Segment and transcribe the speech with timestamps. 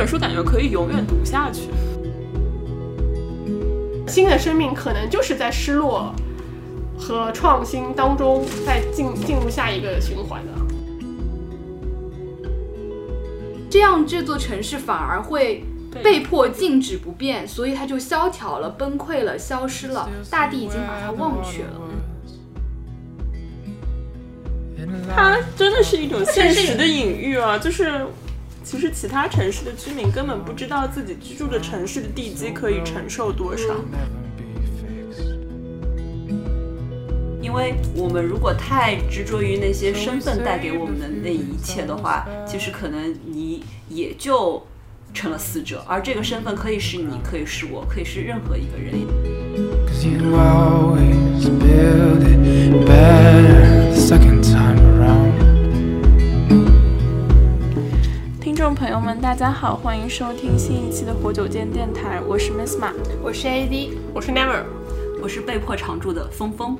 [0.00, 1.64] 本书感觉可以永远读下去。
[4.08, 6.14] 新的生命可能就是在失落
[6.98, 10.52] 和创新当中，再进进入下一个循环的。
[13.68, 15.62] 这样这座城市反而会
[16.02, 21.78] 被迫静止不变，所以它就萧条了、崩溃了、消失了，大地已经把它忘却了。
[25.14, 28.06] 它真的是一种现实的隐喻啊，就是
[28.70, 33.64] 其实其他城市的居民根本不知道自己居住的城市的地基可以承受多少。
[37.42, 44.64] 因为我们如果太执着于那些身份带给我们的那一切的话，其实可能你也就
[45.12, 48.94] 成了死者，而这个身份可以是你，可以是我，可以是任何一个人。
[59.00, 62.92] 友们，大家好，欢迎收听新一期的活久见电台，我是 Miss Ma，。
[63.22, 64.62] 我是 AD，我是 Never，
[65.22, 66.76] 我是被迫常驻的峰峰。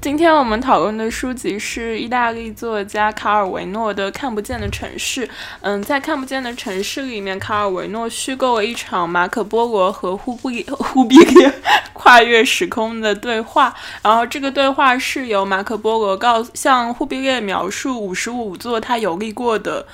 [0.00, 5.26] 今天我们讨论的书籍是意大利作家卡尔维诺的《看不见的城市》。
[5.62, 11.52] 嗯，在《看不见的城市》里面，卡尔维诺虚构了一场马可波罗和忽必忽必烈
[11.92, 13.74] 跨越时空的对话。
[14.00, 19.84] 然后这个对话是由马可波罗告向忽必烈描述五十五座他游历过的，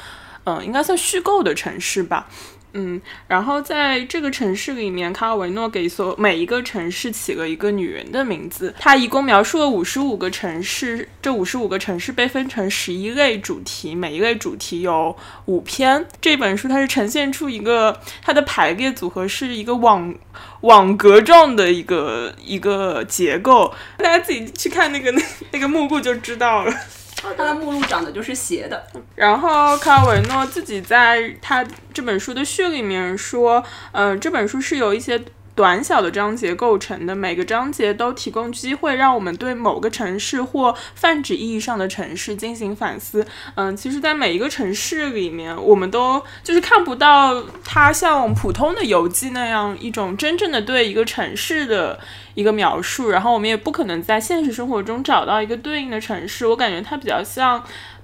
[0.44, 2.28] 嗯，应该算虚构的城市吧。
[2.74, 8.74] 嗯，然后在这个城市里面，卡尔维诺给所每一个城市起了一个女人的名字。
[8.78, 16.06] 他一共描述了五十五个城市，这五十五个城市被分成十一类主题，每一类主题有五篇。
[16.20, 20.14] 这本书它是呈现出一个它的排列组合是一个网
[20.60, 26.72] 网格状的一个一个结构，大家自己去看那个那那个幕布就知道了。
[27.22, 35.20] 它的目录长得就是斜的，然后卡尔维诺自己在他这本书的序里面说，呃，这本书是有一些
[35.58, 43.26] 短小的章节构成的，每个章节都提供机会让我们对某个城市或泛指意义上的城市进行反思。
[43.56, 51.98] 嗯，其实，在每一个城市里面，我们都就是看不到它像普通的游记那样一种真正的对一个城市的。
[52.34, 56.46] 一个描述，然后我们也不可能在现实生活中找到一个对应的城市。
[56.46, 57.60] 我感觉它比较像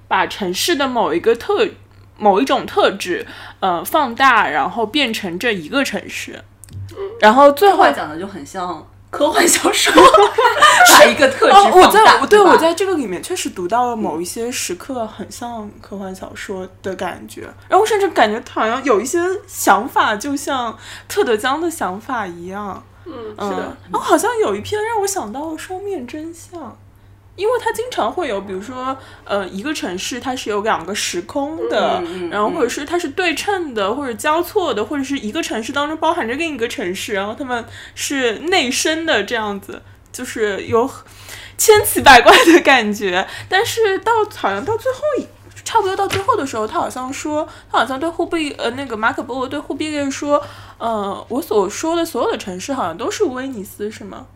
[0.09, 1.65] 把城市的某一个特、
[2.17, 3.25] 某一种特质，
[3.61, 6.43] 呃，放大，然后变成这一个城市。
[7.19, 9.93] 然后最后话讲的就很像科幻小说，
[10.99, 22.83] 把一个特质哦，我在我对我在这个里面确实读到了某一些时刻很像科幻小说的感觉，然后甚至感觉他好像有一些想法就像特德·江的想法一样。
[23.07, 26.75] 嗯，嗯，是的，然后好像有一篇让我想到了双面真相，
[27.35, 32.01] 因为它经常会有，比如说，呃，一个城市它是有两个时空的，
[32.31, 39.81] 然后或者是它是对称的，或者交错的，或者是一个城市当中包含着另一个城市，然后他们是内生的这样子，
[40.11, 40.89] 就是有
[41.57, 43.27] 千奇百怪的感觉。
[43.49, 45.27] 但是到好像到最后一。
[45.63, 50.39] 差不多到最后的时候，他好像说，他好像对忽必呃那个马可波罗对忽必烈说，
[50.77, 54.27] 呃，我所说的所有的城市好像都是威尼斯，是吗？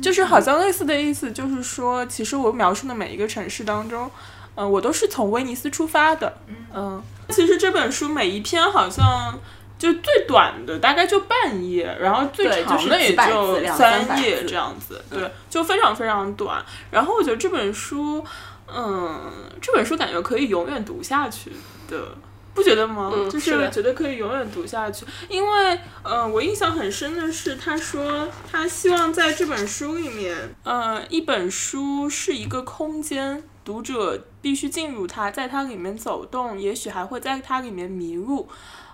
[0.00, 4.10] 就是好像类似的意思，就是说，其实我描述的每一个城市当中，
[4.54, 6.38] 嗯、我都是从威尼斯出发的。
[6.74, 9.38] 嗯，其实这本书每一篇好像
[9.78, 16.64] 就最短的大概就半页，然后最长的也就三页这样子，对，就非常非常短。
[16.90, 18.24] 然后我觉得这本书，
[18.66, 19.20] 嗯，
[19.60, 21.52] 这本书感觉可以永远读下去
[21.88, 22.16] 的。
[22.54, 23.10] 不觉得吗？
[23.14, 38.48] 嗯就是觉得可以永远读下去，因为，呃，我印象很深的是，他说他希望在这本书里面，呃，一本书是一个空间，读者必须进入它，在它里面走动，也许还会在它里面迷路。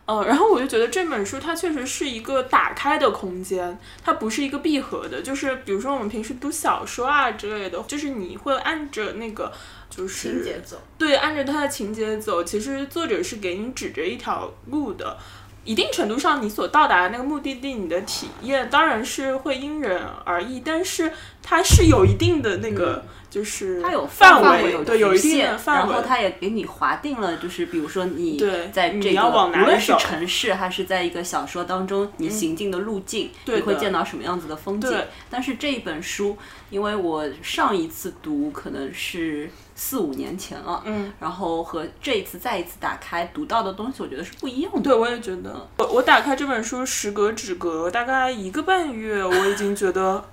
[0.05, 5.21] 呃，然后我就觉得这本书它确实是一个打开的空间，它不是一个闭合的。
[5.21, 9.53] 就是比如说我们平时读小说啊之类的，就是你会按着那个
[9.91, 10.81] 就是情节走。
[10.97, 15.19] 对，按照它的情节走，其实作者是给你指着一条路的。
[15.65, 21.13] 一定程度上，你所到达的那个目的地，你的体验当然是会因人而异，但是
[21.43, 25.93] 它是有一定的那个，就是嗯它有范围，围，对，有一定的范围。
[25.93, 35.07] 然后它也给你划定了，就是比如说你对在这个无论是城市还是在一个小说当中，你行进的路径，对你会见到什么样子的风景对。
[35.29, 36.37] 但是这一本书，
[36.71, 44.81] 因为我上一次读可能是四五年前了，嗯，然后和这一次再一次打开读到的东西，我觉得是不一样的。
[44.81, 50.25] 对，我也觉得，我我打开这本书时隔只隔大概一个半月，我已经觉得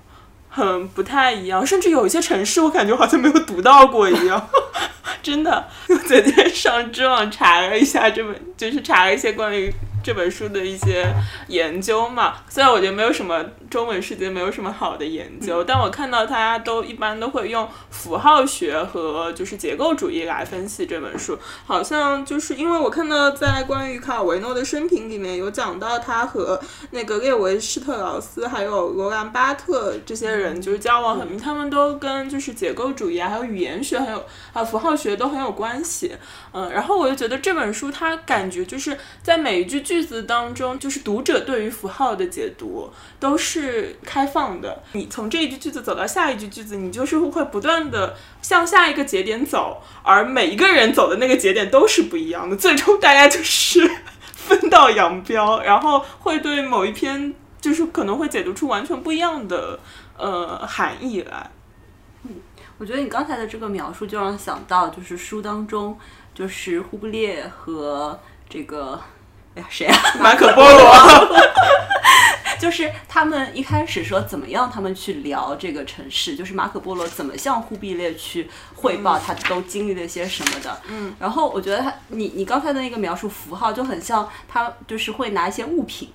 [0.56, 4.50] 很不太一样，甚至有一些城市我感觉好像没有读到过一样，
[5.22, 5.68] 真的。
[5.90, 9.70] 我昨天上知网查了一下这本，就是查了一些关于
[10.02, 11.06] 这本书的一些
[11.50, 12.36] 研究嘛。
[12.48, 13.44] 虽然我觉得没有什么
[13.76, 21.38] 中文世界没有什么好的研究，但我看到大家都一般都会用符号学和就是结构主义来分析这本书。
[21.66, 26.58] 好像就是因为我看到在关于卡尔维诺的生平里面有讲到他和
[26.92, 36.16] 那个列维施特劳斯还有罗兰巴特这些人就是交往很密，他们都跟就是结构主义啊还有语言学还有还有符号学都很有关系。
[36.54, 42.90] 嗯，然后我就觉得这本书它感觉就是在每一句句子当中，就是读者对于符号的解读
[43.20, 43.65] 都是
[44.04, 44.84] 开放的。
[44.94, 53.90] 你从这一句句子走到下一句句子，你就是会不断的向下一个节点走，而每一个人走的那个节点都是不一样的，最终大家就是
[54.34, 59.80] 分道扬镳，然后会对某一篇就是可能会解读出完全不一样的
[60.18, 61.52] 呃含义来。
[62.78, 65.98] 我觉得你刚才的这个描述就让我想到，就是书当中，
[66.34, 68.20] 就是忽必烈和
[68.50, 69.00] 这个，
[69.56, 69.98] 哎呀，谁啊？
[70.20, 70.92] 马可波罗。
[72.60, 80.82] 就是他们一开始说怎么样，他们去聊这个城市，就是马可波罗怎么向忽必烈去汇报他都经历了些什么的。
[80.88, 86.10] 嗯，然后我觉得他，你你刚才的那个描述符号就很像他就是会拿一些物品，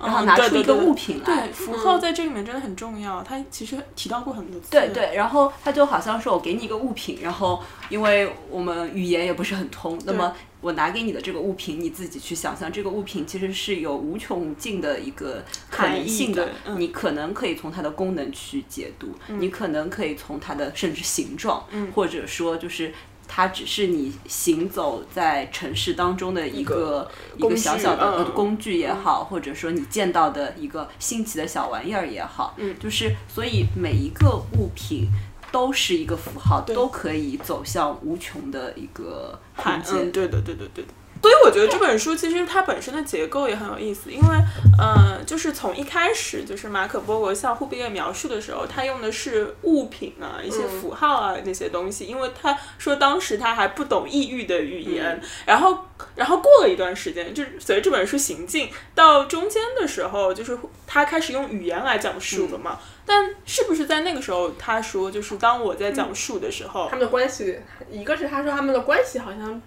[0.00, 1.24] 然后嗯拿出一个物品来。
[1.24, 4.70] 对，符号在这里面真的很重要，它其实提到过很多次。
[4.70, 22.92] 对对，然后他就好像说我给你一个物品，然后因为我们语言也不是很通，那么我拿给你的这个物品，你自己去想象，这个物品其实是有无穷无尽的一个可能性的含义对，嗯你可能可以从它的功能去解读，你可能可以从它的甚至形状，嗯或者说就是。
[23.28, 35.08] 它只是你行走在城市当中的一个一个小小的工具也好，或者说你见到的一个新奇的小玩意儿也好，嗯就是所以每一个物品
[35.52, 40.12] 都是一个符号，都可以走向无穷的一个空嗯，间。
[40.12, 40.90] 对的，对的，对的。
[41.22, 44.36] 所以我觉得这本书其实它本身的结构也很有意思，因为，
[44.78, 55.76] 呃，就是从一开始就是马可波罗向忽必烈描述的时候，他用的是物品啊、一些符号啊、那些东西，因为他说当时他还不懂异域的语言，然后，
[56.14, 62.78] 然后过了一段时间，就是随着这本书行进到中间的时候，就是他开始用语言来讲述了嘛。
[63.04, 67.58] 但是不是在那个时候，他说就是当我在讲述的时候，他们的关系，
[67.90, 69.60] 一个是他说他们的关系好像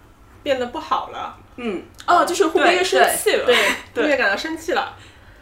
[0.43, 3.55] 变得不好了，嗯，哦，就是忽必烈生气了，对，
[3.93, 4.95] 对略感到生气了。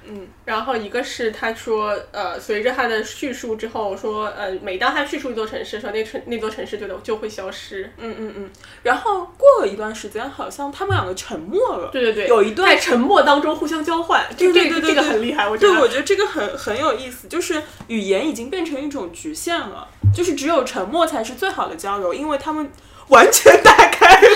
[0.09, 7.91] 嗯，然后一个是他说，呃，随着他的叙述之后说，呃，每当他叙述一座城市的时候，那城那座城市就就会消失。
[7.97, 8.49] 嗯嗯嗯，
[8.83, 11.89] 然后过了一段时间，好像他们两个沉默了。
[11.91, 15.81] 对对对，有一段在沉默当中互相交换，对对对这个很厉害，我觉对，得。
[15.81, 22.71] 我觉得这个很很有意思，就是语言已经变成一种局限了，就是只有沉默才是最好的交流，因为他们
[23.07, 24.27] 完全打开了。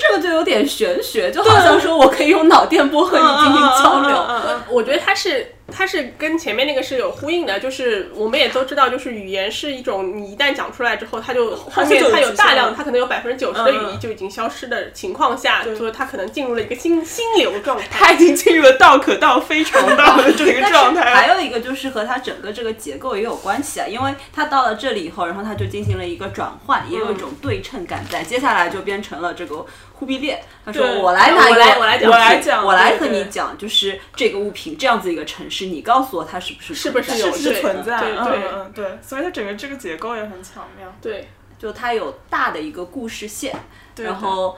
[0.00, 4.24] 这个就有点玄学，就好像说我可以用脑电波和你进行交流。
[4.68, 17.84] 我觉得它是它是跟前面那个是有呼应的，就是我们也都知道，就是语言是一种你一旦讲出来之后，它就后面它有大量，它可能有百分之九十的语义就已经消失的情况下，对所以它可能进入了一个心心流状态。
[17.90, 21.14] 它已经进入了道可道非常道的这个状态。
[21.14, 28.22] 还有一个就是和它整个这个结构也有关系啊，因为它到了这里以后，然后它就进行了一个转换，也有一种对称感在。
[28.22, 29.64] 接下来就变成了这个
[29.98, 37.98] 忽必烈，他说我来拿一个，我来我来讲我来讲我来和你讲，就是这个物品这样子一个城市，你告诉我它是不是是不是有存在是不是存在？
[37.98, 38.48] 嗯对对。
[38.48, 40.86] 嗯嗯，对，所以它整个这个结构也很巧妙。
[41.02, 41.28] 对，
[41.58, 43.52] 就它有大的一个故事线，
[43.94, 44.56] 对然后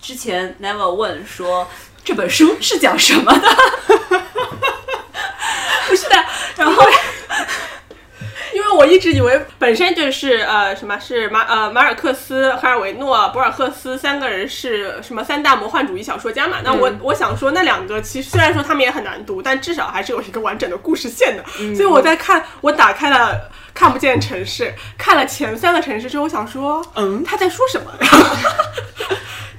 [0.00, 1.68] 之前 Never 问说
[2.02, 3.48] 这本书是讲什么的，
[5.88, 6.16] 不是的，
[6.56, 6.82] 然后
[8.80, 16.56] 我一直以为本身就是呃什么是马呃马尔克斯、赫尔维诺、博尔赫斯三个人是什么三大魔幻主义小说家嘛？
[16.64, 21.44] 那我、我想说那两个其实虽然说他们也很难读，但至少还是有一个完整的故事线的。
[21.74, 23.50] 所以我在看我打开了。
[23.72, 27.90] 看不见城市，看了前三个城市之后，我想说，嗯他在说什么？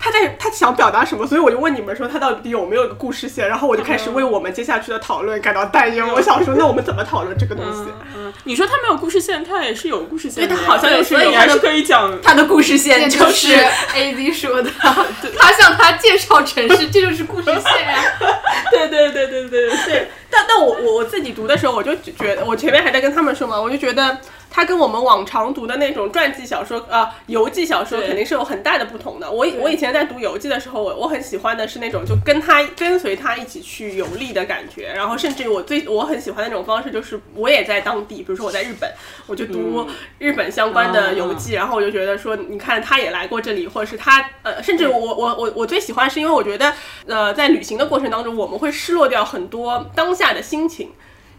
[0.01, 1.27] 他在他想表达什么？
[1.27, 3.47] 所以我就问你们说，他到底有没有一个故事线？
[3.47, 6.05] 然后我就开始为我们接下去的讨论感到担忧。
[6.15, 7.85] 我想说，那我们怎么讨论这个东西？
[8.17, 10.55] 嗯，你说他没有故事线，他也是有故事线的。
[10.55, 12.19] 对他好像也是有所以你还是可以讲。
[12.21, 13.53] 他的故事线就是
[13.93, 17.53] A Z 说的， 他向他介绍城市，这就是故事线
[17.87, 18.03] 呀、
[18.71, 19.77] 对对对对对对。
[19.85, 24.17] 对，但但我我我自己读的时候，我就觉得，我前面还在跟他们说嘛，我就觉得，
[24.53, 29.31] 它跟我们往常读的那种传记小说啊、游记小说肯定是有很大的不同的。
[29.31, 38.91] 我以我以前在读游记的时候，我我很喜欢的是那种就跟他跟随他一起去游历的感觉，然后甚至于我最我很喜欢的那种方式就是我也在当地，比如说我在日本，
[39.25, 39.87] 我就读
[40.19, 46.73] 日本相关的游记，然后我就觉得说，你看他也来过这里，或者是他呃，甚至我我我我最喜欢是因为我觉得
[47.07, 50.91] 呃，在旅行的过程当中，我们会失落掉很多当下的心情。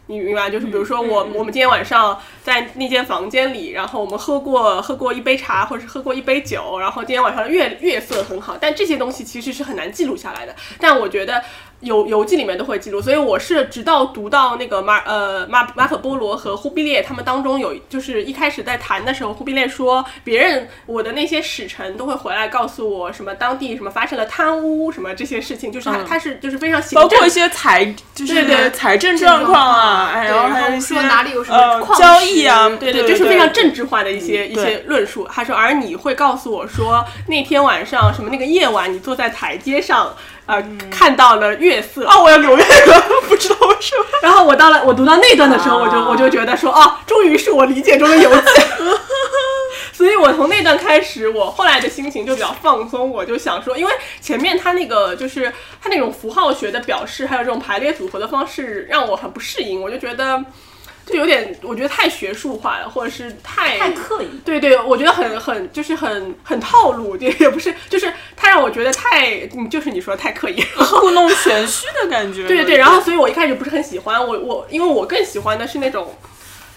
[0.06, 0.50] 你明白？
[0.50, 10.54] 就是比如说我，我们今天晚上在那间房间里，然后我们喝过喝过一杯茶，或者是喝过一杯酒，然后今天晚上的月月色很好，但这些东西其实是很难记录下来的。
[10.80, 11.42] 但我觉得
[11.82, 27.84] 游游记里面都会记录，所以我是直到读到那个马呃马马可波罗和忽必烈他们当中有，就是一开始在谈的时候，忽必烈说别人我的那些使臣都会回来告诉我什么当地什么发生了贪污什么这些事情，就是他、他是就是非常行政包括一些财，
[28.14, 35.26] 就是对对财政状况啊，哎然后还有一些然后说哪里有什么呃交易啊，对对，就是非常政治化的一些、一些论述。
[35.30, 40.14] 他说，而你会告诉我说，那天晚上什么那个夜晚，你坐在台阶上，
[40.46, 42.04] 呃，看到了月色。
[42.04, 44.04] 哦，我要流泪了，不知道为什么。
[44.22, 48.42] 然后我到了我读到那段的时候，我就啊我就觉得说，哦，终于是我理解中的游记。
[49.92, 53.08] 所以我从那段开始，我后来的心情就比较放松。
[53.08, 59.80] 我就想说，因为前面他那个就是他那种符号学的表示，还有这种排列组合的方式，让我很不适应。
[59.80, 60.42] 我就觉得，
[61.04, 64.28] 就有点，我觉得太学术化了，或者是太太刻意。
[64.44, 70.64] 对对，我觉得很很就是很很套路，也也不是，就是他让我觉得太，嗯，就是你说的太刻意。
[71.00, 72.46] 故弄玄虚的感觉。
[72.48, 76.14] 对对对，然后所以我一开始不是很喜欢，我我因为我更喜欢的是那种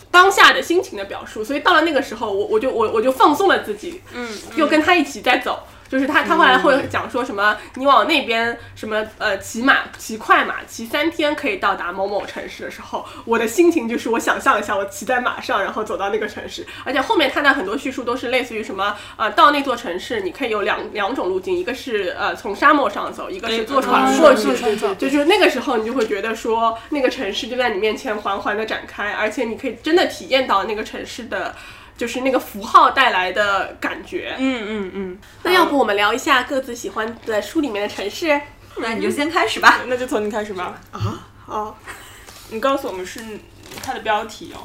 [0.10, 5.60] 当下的心情的表述，所以到了那个时候，我我就我我就放松了自己，嗯，又跟他一起在走。
[5.88, 24.56] 就是他，他后来会讲说什么，你往那边什么呃骑马骑快马骑三天可以到达某某城市的时候，我的心情就是我想象一下，我骑在马上，然后走到那个城市，而且后面他的很多叙述都是类似于什么呃到那座城市，你可以有两两种路径，一个是呃从沙漠上走，一个是坐船嗯过去，
[24.96, 31.56] 就是那个时候你就会觉得说那个城市就在你面前缓缓的展开，而且你可以真的体验到那个城市的。
[31.98, 38.40] 就是那个符号带来的感觉，嗯嗯嗯，那要不我们聊一下各自喜欢的书里面的城市？
[38.78, 39.82] 那你就先开始吧。
[39.88, 40.78] 那就从你开始吧。
[40.92, 41.78] 啊好，
[42.50, 43.22] 你告诉我们是
[43.82, 44.60] 它的标题哦。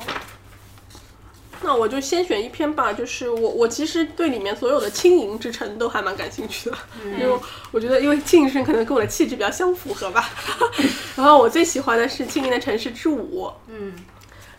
[1.62, 2.92] 那我就先选一篇吧。
[2.92, 7.38] 就是我，我其实对里面所有的轻盈之城都还蛮感兴趣的，因为
[7.70, 10.28] 我觉得，因为轻盈之城可能跟我的气质比较相符合吧。
[11.14, 13.94] 然后我最喜欢的是《轻盈的城市之舞》，嗯，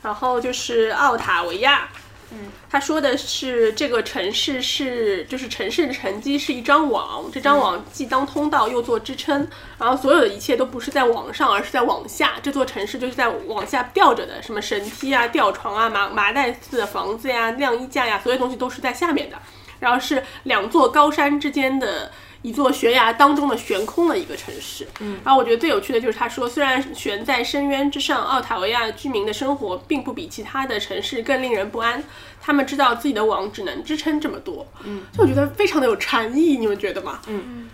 [0.02, 1.90] 然后就是奥塔维亚。
[2.34, 9.48] 嗯，他说的是这个城市是就是城市的沉积是一张网，这张网既当通道又做支撑，
[9.78, 12.36] 然后所有的一切都不是在网上，而是在网下。
[12.42, 19.38] 这座城市就是在往下吊着的，什么绳梯啊、吊床啊、麻麻袋似的房子呀、晾衣架呀，所有东西都是在下面的。
[19.80, 22.12] 然后是两座高山之间的
[22.42, 24.88] 一座悬崖当中的悬空的一个城市。
[25.00, 32.04] 嗯，然后我觉得最有趣的就是他说，虽然悬在深渊之上，奥塔维亚居民的生活并不比其他的城市更令人不安。
[32.42, 34.68] 他们知道自己的网只能支撑这么多。
[34.84, 37.22] 嗯，就我觉得非常的有禅意，你们觉得吗？
[37.28, 37.70] 嗯。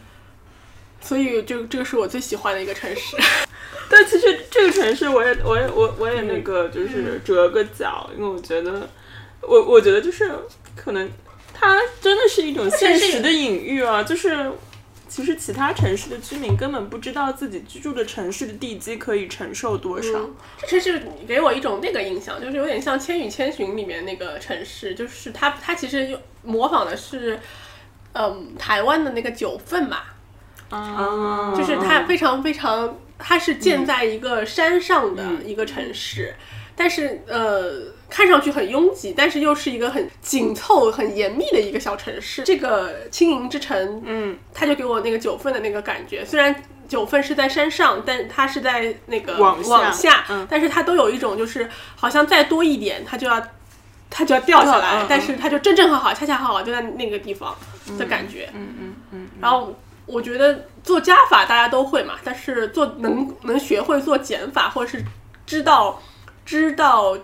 [1.00, 3.16] 所以就这个是我最喜欢的一个城市。
[3.90, 8.90] 但其实这个城市，我也我也我我也那个就是折个角，因为我觉得，
[9.42, 10.30] 我我觉得就是
[10.76, 11.10] 可能
[11.60, 14.52] 它真的是一种现实的隐喻啊，就是
[15.08, 20.10] 其实其他城市的居民根本不知道自己居住的城市的地基可以承受多少。
[20.60, 27.40] 这城市给我一种那个印象，就是有点像《千与千寻》里面那个城市，就是它它其实模仿的是，
[28.14, 30.02] 嗯，台湾的那个九份嘛，
[30.70, 36.34] 啊，就是它非常非常，它是建在一个山上的一个城市，
[36.76, 42.44] 但是呃，看上去很拥挤，但是又是一个很紧凑、很严密的一个小城市。
[42.44, 46.56] 这个轻盈之城，嗯，它就给我那个九份的那个感觉，虽然。
[46.88, 50.48] 九份是在山上，但它是在那个往下往下，嗯。
[50.50, 53.46] 但是它都有一种就是好像再多一点，它就要
[54.10, 57.54] 它就要掉下来，但是它就正正好好、恰恰好好就在那个地方
[58.00, 58.50] 的感觉。
[58.54, 65.06] 嗯嗯嗯，然后我觉得做加法大家都会嘛，但是做能能学会做减法，或者是
[65.46, 66.02] 知道
[66.46, 67.16] 知道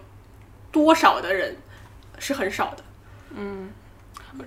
[0.72, 1.58] 多少的人
[2.20, 2.84] 是很少的。
[3.36, 3.72] 嗯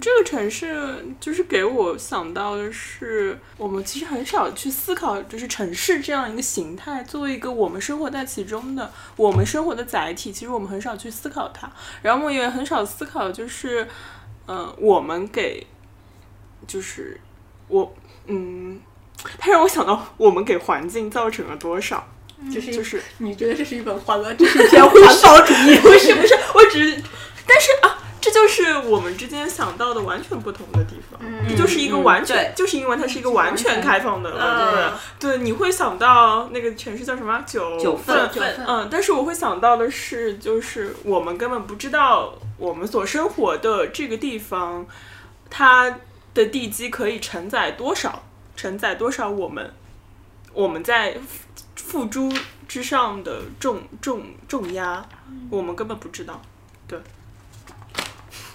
[0.00, 11.71] 这个城市就是给我想到的是，我们其实很少去思考，就是城市这样一个形态作为一个我们生活在其中的我们生活的载体，其实我们很少去思考它。
[12.02, 13.87] 然后我也很少思考，就是，
[14.49, 15.64] 嗯、我们给，
[16.66, 17.21] 就是
[17.69, 17.95] 我，
[18.26, 18.80] 嗯，
[19.38, 22.06] 它让我想到我们给环境造成了多少。
[22.52, 24.92] 就是就是你觉得这是一本环俄，这是一篇环
[25.23, 25.76] 保主义？
[25.80, 27.02] 不是不是，我只是
[27.47, 31.47] 但是啊，这就是我们之间想到的完全不同的地方，嗯。
[31.49, 32.52] 这就是一个嗯完全，对。
[32.54, 34.92] 就是因为它是一个完全开放的，嗯。
[35.18, 37.42] 对对，你会想到那个城市叫什么？
[37.47, 38.28] 九九份
[38.66, 44.87] 嗯，但是我会想到的是，就是我们根本不知道我们所生活的这个地方，
[45.49, 46.00] 它
[46.37, 48.23] 的地基可以承载多少，
[48.55, 49.73] 承载多少我们
[50.52, 51.16] 我们在
[51.75, 52.31] 付诸
[52.69, 55.02] 之上的重重重压，
[55.49, 56.43] 我们根本不知道。
[56.87, 57.00] 对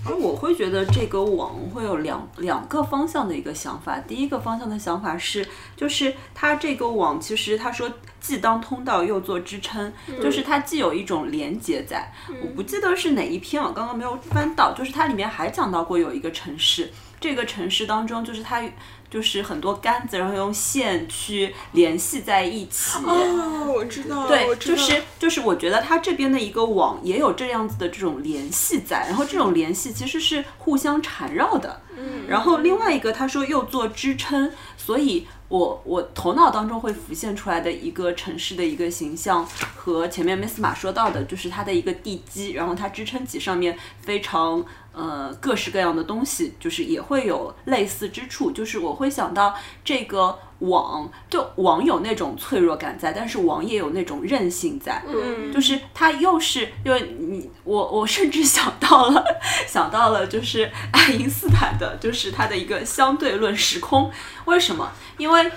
[0.04, 4.00] 而我会觉得这个网会有两两个方向的一个想法。
[4.00, 12.12] 第一个方向的想法是，就是它这个网其实他说既当通道又做支撑，就是它既有一种连接在。
[12.42, 18.62] 我不记得是哪一篇，我刚刚没有翻到，就是它里面还讲到过有一个城市，这个城市当中就是它
[19.10, 22.98] 就是很多杆子，然后用线去联系在一起。
[23.06, 31.82] 哦，我知道，对就是就是，我觉得它这边的一个网也有这样子的这种联系在，然后这种联系其实是互相缠绕的。
[31.96, 59.24] 嗯，然后另外一个他说又做支撑，所以我我头脑当中会浮现出来的一个城市的一个形象，和前面 Miss 马说到的，就是它的一个地基，然后它支撑起上面非常呃各式各样的东西，就是也会有类似之处，就是我会想到这个网，就网有那种脆弱感在，但是网也有那种韧性在，嗯，就是它又是因为你我 我甚至想到了
[59.68, 64.12] 想到了就是爱因斯坦的，就是他的一个相对论时空，
[64.46, 64.92] 为什么？
[65.18, 65.52] 因为。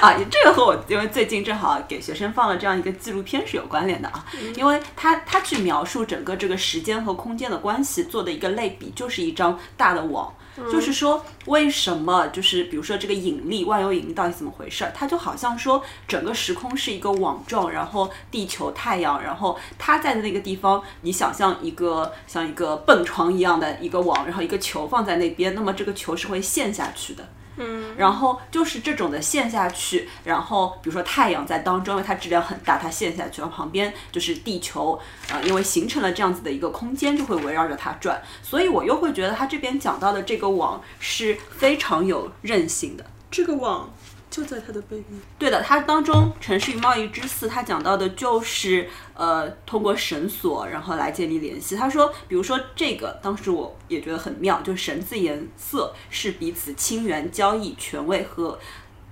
[0.00, 4.24] 啊，这个和我因为最近正好给学生放了这样一个纪录片是有关联的啊，
[4.54, 10.32] 因为他他去描述整个这个时间和空间的关系做的一个类比，就是一张大的网，
[10.70, 14.92] 就是说为什么就是比如说这个引力万有引力到底怎么回事儿？
[14.94, 27.28] 它就好像说整个时空是一个网状，然后地球、太阳，然后它在的那个地方，你想象一个像一个蹦床一样的一个网，然后一个球放在那边，那么这个球是会陷下去的。
[27.56, 34.98] 嗯，然后就是这种的陷下去，然后比如说太阳在当中，因为它质量很大，它陷下去，然后旁边就是地球，
[35.30, 43.04] 呃，因为形成了这样子的一个空间，就会围绕着它转，所以我又会觉得它这边讲到的这个网是非常有韧性的。
[43.30, 43.90] 这个网
[44.32, 45.20] 就在他的背面。
[45.38, 51.76] 对的，他当中城市与贸易之四，他讲到的就是呃，通过绳索然后来建立联系。
[51.76, 58.58] 他说，比如说这个，当时我也觉得很妙，就是绳子颜色是彼此亲缘、交易、权位和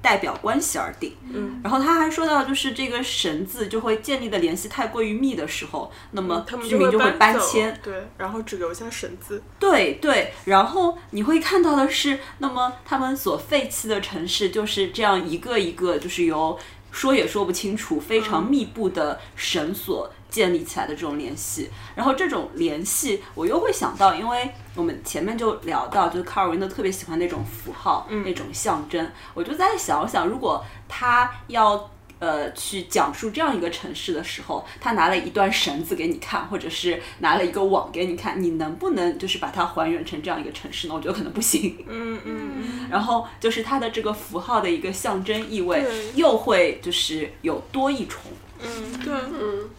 [0.02, 1.14] 代表关系而定。
[1.32, 7.78] 嗯，然后他还说到，就是这个绳子就会建立的联系太过于密的时候，那么嗯他们居民就会搬迁。
[7.82, 9.42] 对，然后只留下绳子。
[9.58, 16.58] 对对，然后你会看到的是，那么他们所废弃的城市就是这样一个一个，就是由
[16.90, 21.68] 说也说不清楚、非常密布的绳索建立起来的这种联系。
[21.94, 31.90] 然后这种联系，我又会想到，因为我们前面就聊到，就是卡尔维诺特别喜欢那种符号、那种象征，我就在想想，如果他要。
[32.20, 40.94] 呃，去讲述这样一个城市的时候，他拿了一段绳子给你看，或者是拿了一个网给你看，你能不能就是把它还原成这样一个城市呢？
[40.94, 41.82] 我觉得可能不行。
[41.88, 45.82] 嗯嗯 然后就是它的这个符号的一个象征意味，
[46.14, 48.20] 又会就是有多一重。
[48.62, 49.70] 嗯，对，嗯，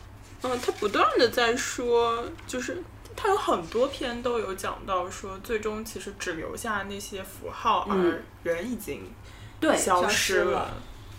[0.44, 2.82] 嗯，他不断的在说，就是
[3.16, 9.12] 他有很多篇都有讲到说，最终其实只留下那些符号，嗯而人已经
[9.60, 10.70] 对，消失了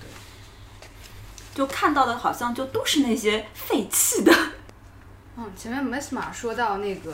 [0.00, 0.08] 对。
[1.54, 4.32] 就看到的好像就都是那些废弃的。
[5.36, 7.12] 嗯，前面 Misma 说到那个，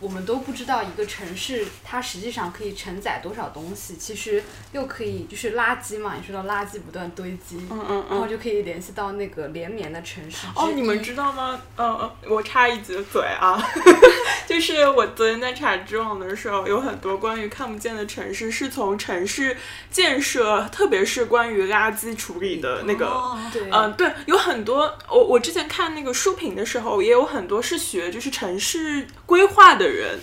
[0.00, 8.28] 我们都不知道一个城市它实际上可以承载多少东西，其实又可以就是垃圾嘛，你说到垃圾不断堆积，嗯嗯然后嗯。
[8.28, 11.60] 就可以联系到那个连绵的城市哦，你们知道吗？
[11.76, 13.58] 嗯嗯我插一句嘴啊，
[14.46, 19.56] 就是我昨天在查知网的时候，有很多关于看不见的城市是从城市
[19.90, 30.18] 建设，特别是关于垃圾处理的那个哦对，嗯，对，有很多我我之前看那个书评的时候，也有很多是学就是城市规划的人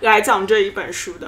[0.00, 1.26] 来讲这一本书的，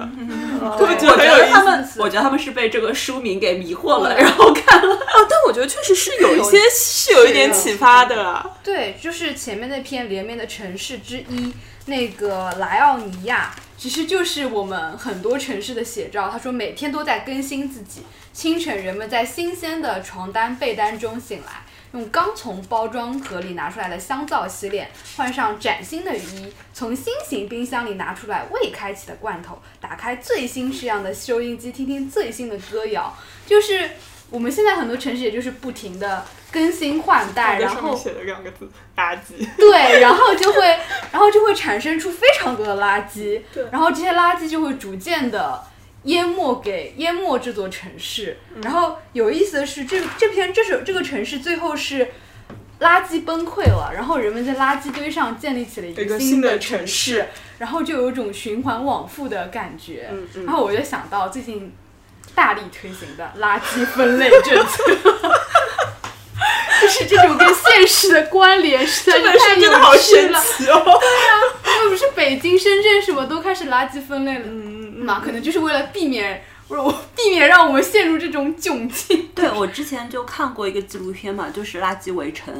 [0.61, 1.53] 哦我觉我觉得很有意思。
[1.53, 4.95] 得他们，我觉得他们是被这个书名给迷惑了，然后看了。
[4.95, 8.59] 哦，但我觉得确实是有一些是有一点启发的啊。
[8.63, 11.53] 对，就是前面那篇连绵的城市之一，
[11.87, 16.29] 那个莱奥尼亚，其实就是我们很多城市的写照。
[16.31, 21.63] 他说每天都在更新自己，清晨人们在新鲜的床单被单中醒来。
[21.93, 33.13] 用刚从包装盒里拿出来的香皂洗脸，换上崭新的雨衣，从新型冰箱里拿出来未开启的罐头，打开最新式样的收音机，听听最新的歌谣，
[33.45, 33.91] 就是
[34.31, 39.45] 我们现在很多城市也就是不停的更新换代，然后写了两个字“垃圾。
[39.57, 40.79] 对，然后就会，
[41.11, 43.41] 然后就会产生出非常多的垃圾，
[43.73, 45.61] 然后这些垃圾就会逐渐的
[46.05, 48.39] 淹没给淹没这座城市。
[48.55, 52.09] 嗯然后有意思的是，这这篇这首这个城市最后是
[52.81, 57.27] 垃圾崩溃了，然后人们在垃圾堆上建立起了一一个个新的的城市市，
[57.59, 60.09] 然后就有一种循环往复的感觉。
[60.13, 61.73] 嗯嗯然后我就想到最近
[62.35, 64.83] 大力推行的垃圾分类政策。
[66.91, 70.41] 就是这种跟现实的关联实在”，是太书真的好有趣神了。
[70.41, 71.01] 奇哦。
[71.65, 75.21] 因为不是北京、深圳什么都开始垃圾分类了嗯嘛？
[75.25, 79.31] 可能就是为了避免，不是我避免让我们陷入这种窘境。
[79.35, 82.53] 对，我之前就看过一个纪录片嘛，就是《垃圾围城》，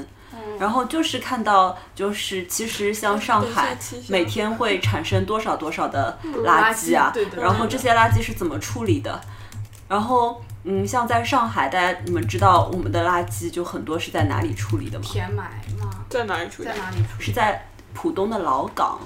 [0.59, 3.77] 然后就是看到，就是其实像上海
[4.09, 9.21] 每天会产生多少多少的垃圾啊圾对，的然后这些垃圾是怎么处理的？
[9.89, 15.05] 然后，嗯，像在上海，大家你们知道我们的垃圾就很多是在哪里处理的吗？
[15.07, 15.45] 填埋
[15.79, 15.91] 吗？
[16.09, 16.69] 在哪里处理？
[16.69, 17.25] 在哪里处理？
[17.25, 18.99] 是在浦东的老港。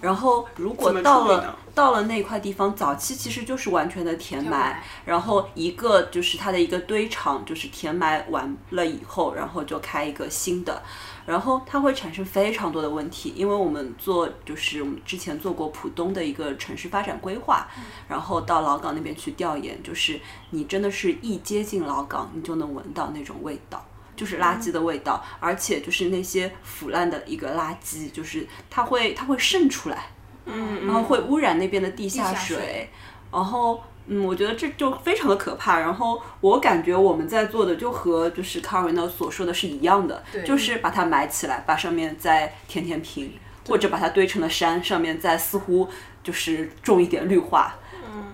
[0.00, 10.82] 然后，如果到了到了那块地方，早期其实就是完全的填埋填埋，然后一个就是它的一个堆场，就是填埋完了以后，然后就开一个新的，
[11.26, 17.66] 然后它会产生非常多的问题，因为我们做就是我们之前做过浦东的一个城市发展规划，
[18.08, 23.84] 然后到老港那边去调研，就是你真的是一接近老港，你就能闻到那种味道。
[24.16, 30.06] 就是垃圾的味道，而且就是那些腐烂的一个垃圾，就是它会它会渗出来，
[30.46, 32.88] 嗯然后会污染那边的地下地下，水
[33.32, 35.80] 然后嗯，我觉得这就非常的可怕。
[35.80, 43.32] 然后我感觉我们在做的就和就是卡尔维诺所说的是一样的，就是把它埋起来，把上面再填填平，
[43.68, 45.88] 或者把它堆成了山，上面再似乎
[46.22, 47.76] 就是种一点绿化。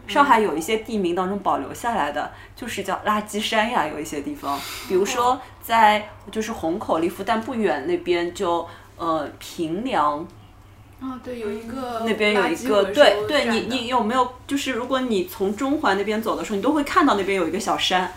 [0.07, 10.27] 上海有一些地名当中保留下来的，就是叫垃圾山呀，有一些地方，比如说在就是虹口离复旦不远那边就呃平凉
[11.01, 18.13] 啊，对，有一个那边有一个，对对，你你有没有就是如果你从中环那边走的时候，你都会看到那边有一个小山，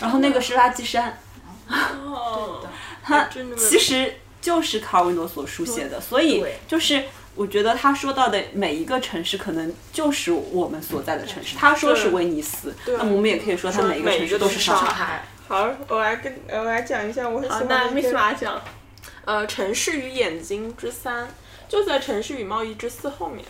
[0.00, 1.18] 然后那个是垃圾山，
[1.68, 2.64] 哦，
[3.02, 11.56] 它真的吗其实就是卡尔维诺所书写的，所以就是我觉得他说到的每一个城市，可能就是我们所在的城市。
[11.56, 14.86] 他说是威尼斯，那么我们也可以说他每一个城市都是上海。
[14.86, 18.62] 上海好，我来跟呃我来讲一下我很喜好，欢那的一 Miss 马讲，
[19.24, 21.28] 呃，城市与眼睛之三，
[21.70, 23.42] 就在城市与贸易之四后面，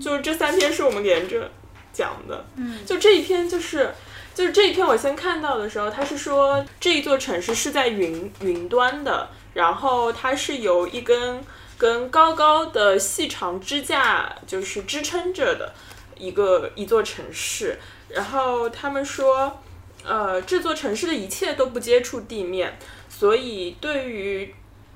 [0.00, 1.50] 就是这三篇是我们连着
[1.92, 2.44] 讲的。
[2.54, 3.90] 嗯，就这一篇就是。
[4.36, 11.42] 就是这一篇，我先看到的时候，他是说这一座城市是在云云端的，然后它是由一根
[11.78, 15.72] 跟高高的细长支架就是支撑着的
[16.18, 17.78] 一个一座城市。
[18.10, 19.58] 然后他们说，
[20.04, 24.54] 呃，这座城市的一切都不接触地面，所以对于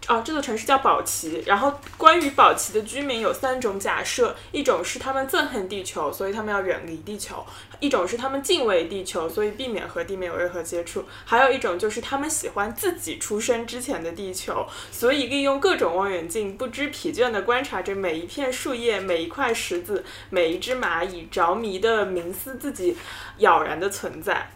[0.08, 1.42] 哦，这座城市叫宝奇。
[1.46, 7.36] 然后关于宝奇的居民有三种假设：一种是他们憎恨地球，所以他们要远离地球；
[7.78, 22.96] 一种是他们敬畏地球，所以避免和地面有任何接触；还有一种就是他们喜欢自己出生之前的地球，所以利用各种望远镜，不知疲倦地观察着每一片树叶、每一块石子、每一只蚂蚁，着迷地冥思自己
[23.38, 24.50] 杳然的存在。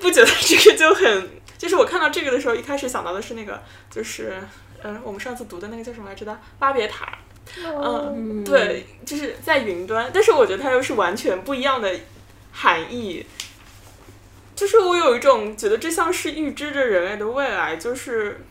[0.00, 4.40] 不觉得这个就很，就是我看到这个的时候，一开始想到的是那个，就是，
[4.82, 6.38] 嗯、我们上次读的那个叫什么来着的？
[6.58, 7.18] 巴别塔。
[7.56, 11.92] 嗯，对，就是在云端，但是我觉得它又是完全不一样的
[12.52, 13.26] 含义。
[14.54, 18.44] 就是我有一种觉得这像是预知着人类的未来，就是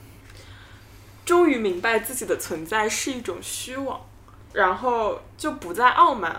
[1.24, 4.02] 终于明白自己的存在是一种虚妄，
[4.54, 6.36] 然后就不再傲慢，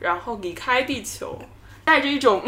[0.00, 1.40] 然后离开地球，
[1.84, 2.42] 带着一种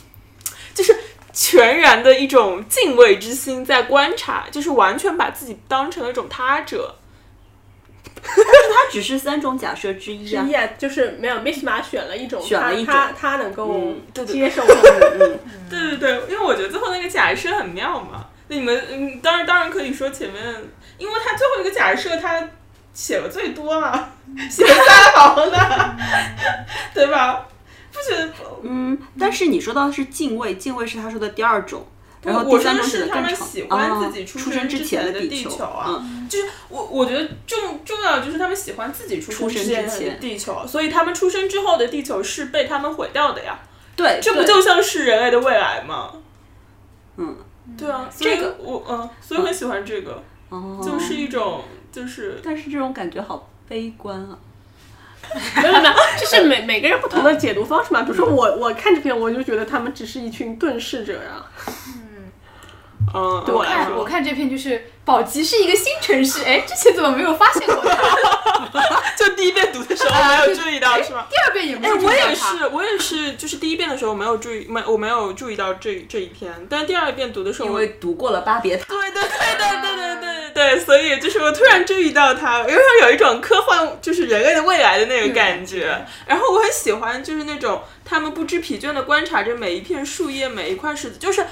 [0.72, 0.96] 就是
[1.38, 6.96] 全然的一种敬畏之心在观察，就是完全把自己当成了一种他者。
[8.24, 8.42] 但是
[8.74, 10.46] 它只是三种假设之一啊。
[10.48, 13.92] 也就是没有 Miss 马选了一种，选了一种他他他能够
[14.26, 18.26] 接受的，嗯，对对 对，因为我觉得最后那个假设很妙嘛。
[18.48, 20.42] 那你们嗯，当然当然可以说前面，
[20.96, 22.48] 因为他最后一个假设他
[22.94, 24.10] 写了最多了，
[24.50, 25.96] 写了三行的，
[26.94, 27.46] 对吧？
[27.96, 28.32] 不觉得？
[28.62, 31.86] 嗯，但是你说到的是敬畏，敬畏是他说的第二种，
[32.22, 43.58] 然后我说第三种写的是他们喜欢自己啊出出生之前的地球啊，嗯就是我我觉得重重要的就是他们喜欢自己出出生之前的地球，所以他们出生之后的地球是被他们毁掉的呀。
[43.94, 46.12] 对，这不就像是人类的未来吗？
[47.16, 47.36] 嗯
[47.78, 54.38] 对啊，这个我嗯，所以很喜欢这个，哦，就是一种就是但是这种感觉好悲观啊。
[55.62, 58.02] 没有没有，就是每每个人不同的解读方式嘛。
[58.02, 61.44] 比如说我我看这篇，我就觉得他们只是一群遁世者呀。
[63.14, 69.02] 嗯，对我看我看这篇就是宝鸡是一个新城市，哎，之前怎么没有发现过它？
[69.16, 71.26] 就第一遍读的时候没有注意到是吗？
[71.30, 72.12] 第二遍也没哎，有注意我。
[72.12, 86.04] 也是，我也是，就是第一遍的时候没有注意，没我没有注意到这这一篇，但是第二遍读的时候，我因为读过了巴别塔，对对对对对对对对，所以就是我突然注意到它，因为它有一种科幻，就是人类的未来的那个感觉。
[86.26, 91.46] 然后我很喜欢，就是那种他们不知疲倦的观察着每一片树叶、每一块石子，就是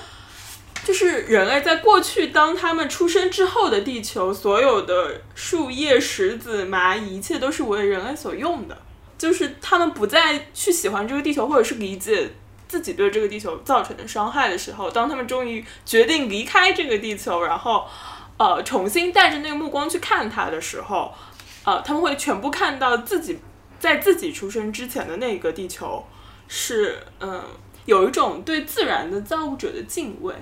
[0.84, 8.76] 就是人类在过去当他们出生之后的地球，所有的树叶、石子、蚂蚁，一切都是为人类所用的。
[9.16, 12.30] 就是他们不再去喜欢这个地球，或者是理解
[12.68, 17.86] 自己对这个地球造成的伤害的时候，当他们终于决定离开这个地球，然后
[18.36, 21.14] 呃重新带着那个目光去看它的时候，
[21.64, 23.38] 呃，他们会全部看到自己
[23.78, 26.04] 在自己出生之前的那个地球
[26.48, 27.42] 是嗯、
[27.86, 30.34] 有一种对自然的造物者的敬畏，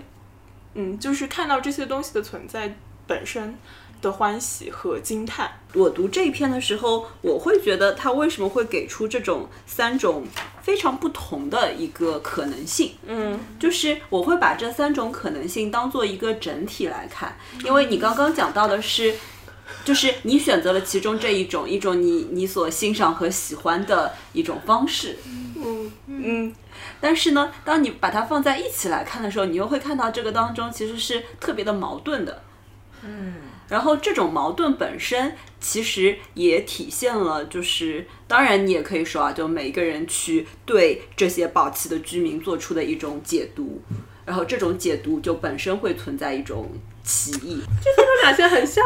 [0.75, 3.57] 嗯，就是看到这些东西的存在本身
[4.01, 5.51] 的欢喜和惊叹。
[5.75, 10.25] 我读这一篇的时候，我会觉得他为什么会给出这种三种
[10.63, 12.93] 非常不同的一个可能性？
[13.07, 19.15] 嗯就是我会把这三种可能性当做一个整体来看，因为你刚刚讲到的是，
[19.85, 25.17] 就是你选择了其中这一种，一种你你所欣赏和喜欢的一种方式，
[26.07, 26.55] 嗯
[27.03, 32.43] 但是呢，当你把它放在一起来看的时候，你又会看到这个当中其实是特别的矛盾的。
[33.05, 33.35] 嗯，
[33.69, 43.83] 然后这种矛盾本身其实也体现了，就是当然你也可以说啊，就每一个人去对这些宝气的居民做出的一种解读，
[44.25, 46.71] 然后这种解读就本身会存在一种
[47.03, 47.61] 歧义。
[47.83, 48.85] 这两些很像，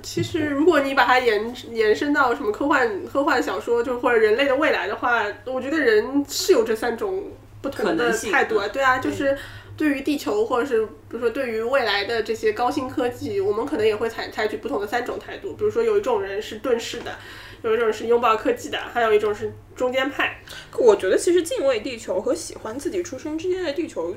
[0.00, 7.24] 其实如果你把它延延伸到什么科幻科幻小说，就或者人类的未来的话，我觉得人是有这三种
[7.62, 8.68] 不同的可能性态度啊。
[8.68, 9.36] 对啊，就是
[9.76, 15.54] 对于地球，或者是比如说对于未来的这些高新科技，我们可能也会采采取不同的三种态度。
[15.54, 17.16] 比如说有一种人是遁世的，
[17.62, 20.40] 有一种是拥抱科技的，还有一种是中间派。
[20.76, 24.14] 我觉得其实敬畏地球和喜欢自己出生之间的地球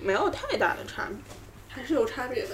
[0.00, 1.16] 没有太大的差别。
[1.68, 2.50] 还是有差别的。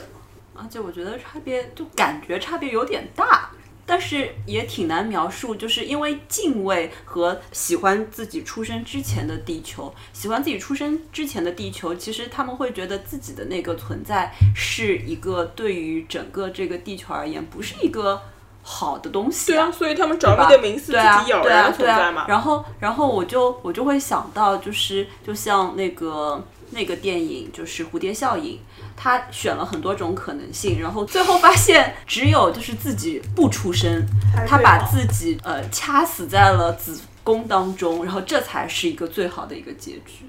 [0.56, 3.50] 而且我觉得差别就感觉差别有点大，
[3.86, 18.20] 但是也挺难描述，就是因为敬畏和喜欢自己出生之前的地球，喜欢自己出生之前的地球，其实他们会觉得自己的那个存在是一个对于整个这个地球而言不是一个
[18.62, 22.24] 好的东西对啊，所以他们着迷的名字自己咬对啊，人的存对啊在嘛。
[22.26, 26.42] 然后，然后我就我就会想到，就是就像那个
[26.74, 28.60] 那个电影，就是蝴蝶效应，
[28.96, 34.04] 他选了很多种可能性，然后最后发现只有就是自己不出声，
[34.46, 40.28] 他把自己呃掐死在了子宫当中，然后这才是一个最好的一个结局。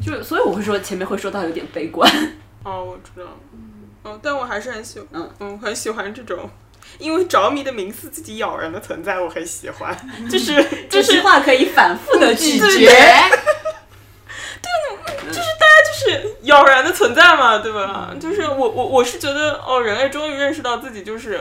[0.00, 2.08] 就所以我会说前面会说到有点悲观，
[2.62, 3.26] 哦，我知道。
[4.04, 6.48] 嗯，但我还是很喜欢，嗯嗯，很喜欢这种。
[6.98, 9.94] 因为着迷的名字自己咬人的存在，我很喜欢，
[10.30, 12.88] 就是 这句话可以反复的 咀嚼。
[16.08, 18.14] 就是咬人的存在嘛，对吧？
[18.18, 21.38] 就是我我我是觉得哦，人类终于认识到自己就是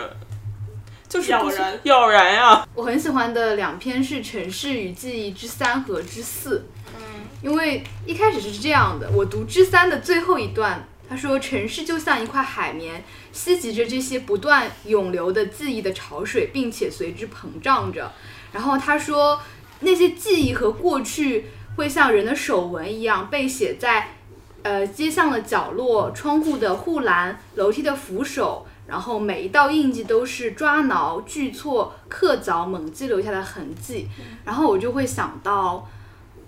[1.08, 6.66] 就是不是咬人咬人呀，我很喜欢的两篇是《城市与记忆之三》和之四。
[6.98, 7.02] 嗯，
[7.42, 18.12] 因为一开始是这样的，我读之三的最后一段，他说：“城市就像一块海绵，吸集着这些不断涌流的记忆的潮水，并且随之膨胀着。”
[18.52, 19.40] 然后他说，
[19.80, 21.46] 那些记忆和过去
[21.78, 24.16] 会像人的手纹一样被写在
[24.64, 34.08] 呃街巷的角落、窗户的护栏、楼梯的扶手，然后每一道印记都是抓挠、锯挫、刻凿、猛击留下的痕迹。
[34.44, 35.88] 然后我就会想到，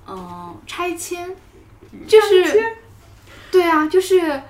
[0.07, 1.35] 嗯、拆迁，
[2.07, 2.63] 就是，
[3.51, 4.41] 对啊，就是。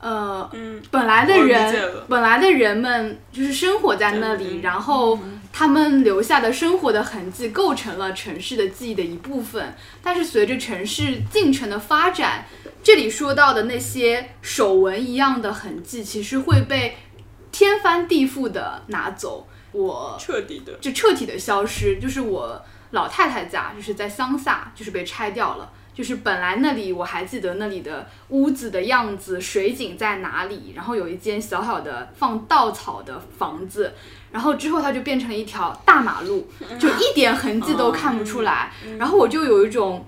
[0.00, 5.18] 呃，嗯，本来的人，本来的人们就是生活在那里，嗯然后
[5.58, 9.74] 他们留下的生活的痕迹构成了城市的记忆的一部分。
[10.00, 12.46] 但是随着城市进程的发展，
[12.80, 16.96] 这里说到的那些手纹一样的痕迹，其实会被
[17.50, 19.48] 天翻地覆的拿走。
[19.72, 21.98] 我彻底的，就彻底的消失。
[21.98, 25.72] 就是我老太太家，就是在乡下，就是被拆掉了。
[25.92, 33.92] 就是本来那里我还记得那里的屋子的样子，水井在哪里，然后有一间小小的放稻草的房子，
[34.30, 38.72] 然后之后它就变成了一条大马路，就一点痕迹都看不出来。
[38.98, 40.06] 然后我就有一种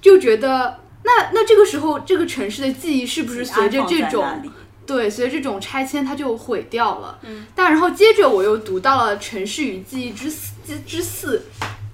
[0.00, 4.42] 就觉得，那那这个时候这个城市的记忆是不是随着这种
[4.84, 7.18] 对，随着这种拆迁，它就毁掉了。
[7.22, 11.38] 嗯，但然后接着我又读到了《城市与记忆之四之之四》，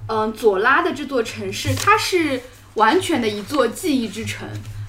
[0.09, 2.41] 嗯，左拉的这座城市，它是
[2.75, 4.49] 完全的一座记忆之城，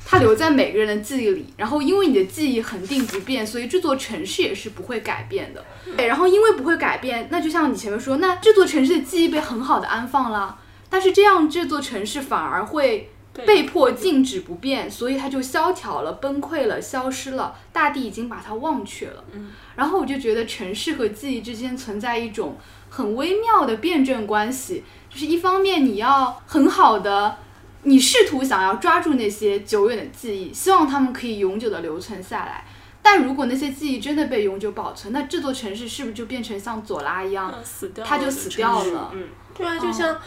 [0.10, 1.46] 它留在每个人的记忆里。
[1.56, 5.64] 然后因为你的记忆恒定不变，所以这座城市也是不会改变的。
[5.96, 10.58] 对，然后因为不会改变，那就像你前面说，那这座城市的记忆被很好的安放了，
[10.90, 13.12] 但是这样这座城市反而会。
[13.46, 19.24] 被迫静止不变，所以它就萧条了、崩溃了、消失了，大地已经把它忘却了。
[19.32, 22.58] 嗯，然后我就觉得城市和记忆之间存在一种
[22.90, 27.38] 很微妙的辩证关系，就是一方面你要很好的，
[27.84, 32.66] 你试图想要抓住那些久远的记忆，希望他们可以永久的留存下来，
[33.02, 39.12] 但如果那些记忆真的被永久保存，那这座城市是不是就变成像左拉一样，死掉了，它就死掉了？
[39.14, 40.18] 嗯，对啊，就像，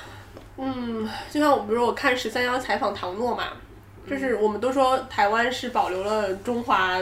[0.56, 3.44] 嗯，就像我比如我看十三幺采访唐诺嘛，
[4.08, 6.98] 就是我们都说台湾是保留了中华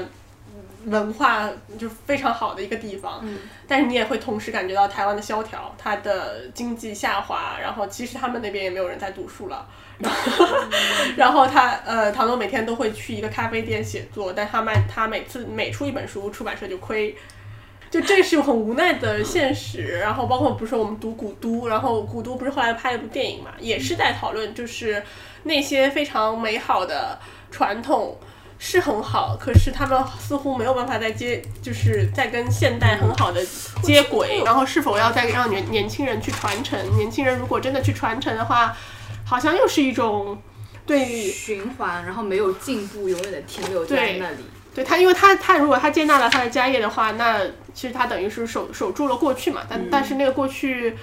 [0.87, 3.39] 文化就非常好的一个地方，嗯。
[3.67, 9.67] 但是你也会同时感觉到台湾的萧条，它的经济下滑，然后其实他们那边也没有人在读书了，
[9.99, 10.47] 然后
[11.17, 17.17] 然后他呃唐诺每天都会去一个咖啡店写作，但他卖他每次每出一本书，出版社就亏。
[17.91, 25.03] 就这是很无奈的现实，然后包括不是说我们读古都，然后古都不是后来拍了部电影嘛，也是在讨论就是
[25.43, 27.19] 那些非常美好的
[27.51, 28.17] 传统
[28.63, 33.41] 是很好，可是他们似乎没有办法再接，就是在跟现代很好的
[33.83, 36.79] 接轨，然后是否要再让年年轻人去传承？
[36.99, 38.77] 年轻人如果真的去传承的话，
[39.25, 40.41] 好像又是一种
[40.85, 44.45] 对循环，然后没有进步，永远的停留在那里。
[44.75, 47.41] 对他，因为他他如果他接纳了他的家业的话，那
[47.73, 49.63] 其实他等于是守守住了过去嘛。
[49.69, 50.95] 但、但是那个过去，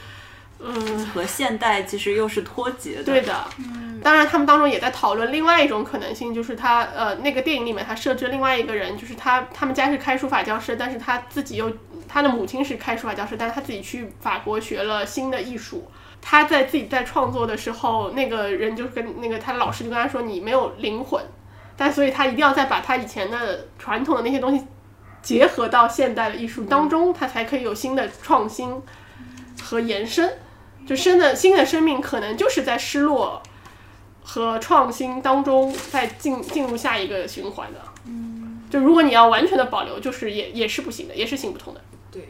[0.59, 3.03] 嗯，和现代其实又是脱节的。
[3.03, 3.45] 对的。
[3.59, 11.69] 嗯当然，他们当中也在讨论另外一种可能性，就是他呃那个电影里面他设置另外一个人，就是他他们家是开书法教室，但是他自己又
[12.07, 15.89] 他的母亲是开书法教室，但是他自己去法国学了新的艺术。
[16.21, 21.21] 他在自己在创作的时候，那个人就跟那个他的老师就跟他说：“你没有灵魂。”
[21.75, 24.65] 但所以他一定要再把他以前的传统的那些东西
[25.21, 28.81] 结合到现代的艺术当中，他才可以有新的创新
[29.61, 30.37] 和延伸。
[30.87, 33.43] 就生的新的生命可能就是在失落
[34.23, 37.79] 和创新当中再进进入下一个循环的。
[38.05, 41.81] 嗯，就如果你要完全的保留，就是也也是不行的，也是行不通的。
[42.09, 42.29] 对，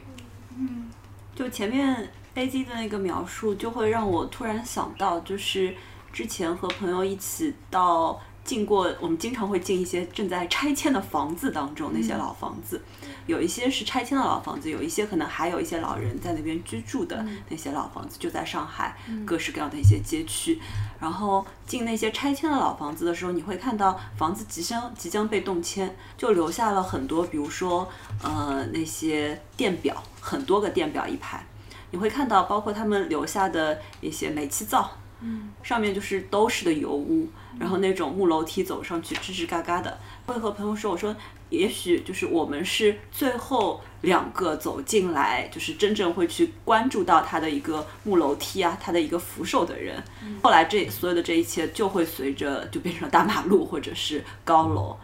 [0.58, 0.90] 嗯
[1.36, 5.76] 就前面 A G 的那个描述，就会让我突然想到，就是
[6.12, 12.82] 之前和朋友一起到进过，我们经常会进一些正在拆迁的房子当中，那些老房子，
[13.26, 20.60] 有一些是拆迁的老房子，有一些可能还有一些老人在那边居住的那些老房子，就在上海各式各样的一些街区。
[20.98, 27.88] 然后进那些拆迁的老房子的时候，你会看到房子即将即将被动迁，就留下了很多，比如说
[28.24, 31.46] 呃那些电表，很多个电表一排，
[31.92, 34.90] 你会看到包括他们留下的一些煤气灶，
[35.22, 37.28] 嗯，上面就是都是的油污，
[37.60, 41.16] 然后那种木楼梯走上去吱吱嘎嘎的，会和朋友说，我说
[41.50, 50.04] 也许就是我们是最后两个走进来，就是真正会去关注到它的一个木楼梯啊，它的一个扶手的人。
[50.44, 54.96] 后来这所有的这一切就会随着就变成了大马路或者是高楼。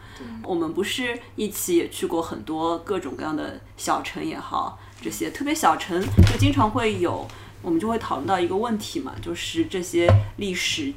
[0.44, 7.28] 我们不是一起也去过很多各种各样的小城也好，这些特别小城就经常会有，
[7.64, 10.94] 我们就会讨论到一个问题嘛，就是这些历史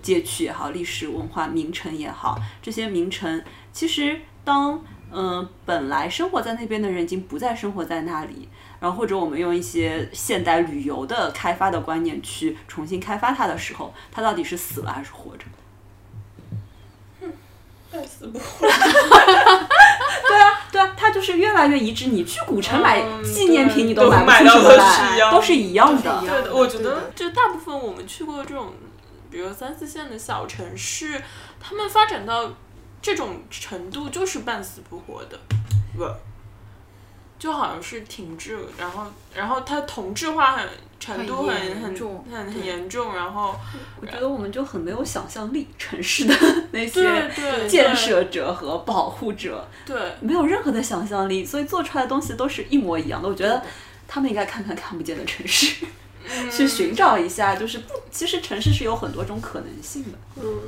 [0.00, 8.48] 街区也好，历史文化名城也好，这些名城其实当嗯、呃本来生活在那边的人已经不再生活在那里，
[8.80, 15.44] 然后或者我们用一些现代旅游的开发的观念去重新开发它的时候，它到底是死了还是活着？
[17.90, 18.68] 半死不活。
[21.18, 22.06] 就是越来越一致。
[22.06, 26.02] 你去古城买嗯纪念品，你都都买不出来都是一样的。
[26.02, 28.72] 都是一样对的，我觉得就大部分我们去过这种，
[29.28, 31.20] 比如三四线的小城市，
[31.58, 32.52] 他们发展到
[33.02, 35.36] 这种程度就是半死不活的，
[35.96, 36.08] 不，
[37.36, 40.68] 就好像是停滞了，然后然后它同质化很
[41.00, 43.54] 程度很很重很很严重，然后
[44.00, 46.34] 我觉得我们就很没有想象力，城市的
[46.72, 49.96] 那些建设者和保护者对。
[50.20, 53.28] 没有任何的想象力，所以做出来的东西都是一模一样的。
[53.28, 53.62] 我觉得
[54.06, 55.86] 他们应该看看看不见的城市，
[56.50, 60.18] 去寻找一下，就是不，其实城市是有很多种可能性的。
[60.36, 60.60] 嗯，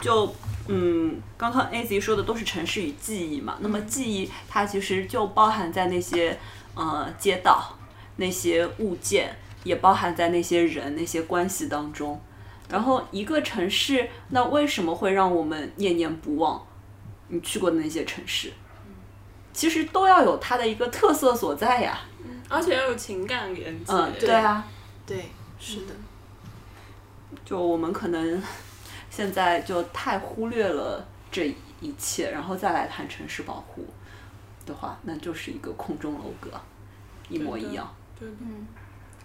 [0.00, 0.34] 就
[0.68, 6.36] 嗯，刚刚 A Z 说的都是城市与记忆嘛，那么记忆它其实就包含在那些
[6.74, 7.75] 呃街道、
[8.16, 12.20] 那些物件，也包含在那些人、那些关系当中。
[12.68, 16.66] 然后一个城市，那为什么会让我们念念不忘？
[17.28, 18.52] 你去过的那些城市，
[19.52, 22.00] 其实都要有它的一个特色所在呀。
[22.48, 24.64] 而且要有情感连接，嗯，对啊，
[25.04, 25.94] 对，是的，
[27.44, 28.40] 就我们可能
[29.10, 33.84] 现在就太忽略了这一切，然后再来谈城市保护
[34.64, 36.50] 的话，那就是一个空中楼阁，
[37.28, 37.92] 一模一样。
[38.18, 38.66] 对的，嗯，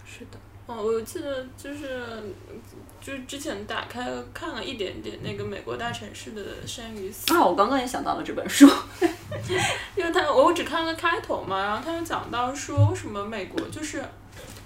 [0.06, 0.38] 是的。
[0.64, 2.22] 哦，我记得就是，
[3.00, 8.64] 就是之前打开看了一点点那个美国大城市的生与死，啊，我刚刚也想到了这本书。
[9.96, 14.04] 因为他我只看了开头嘛，然后他就讲到说为什么美国就是，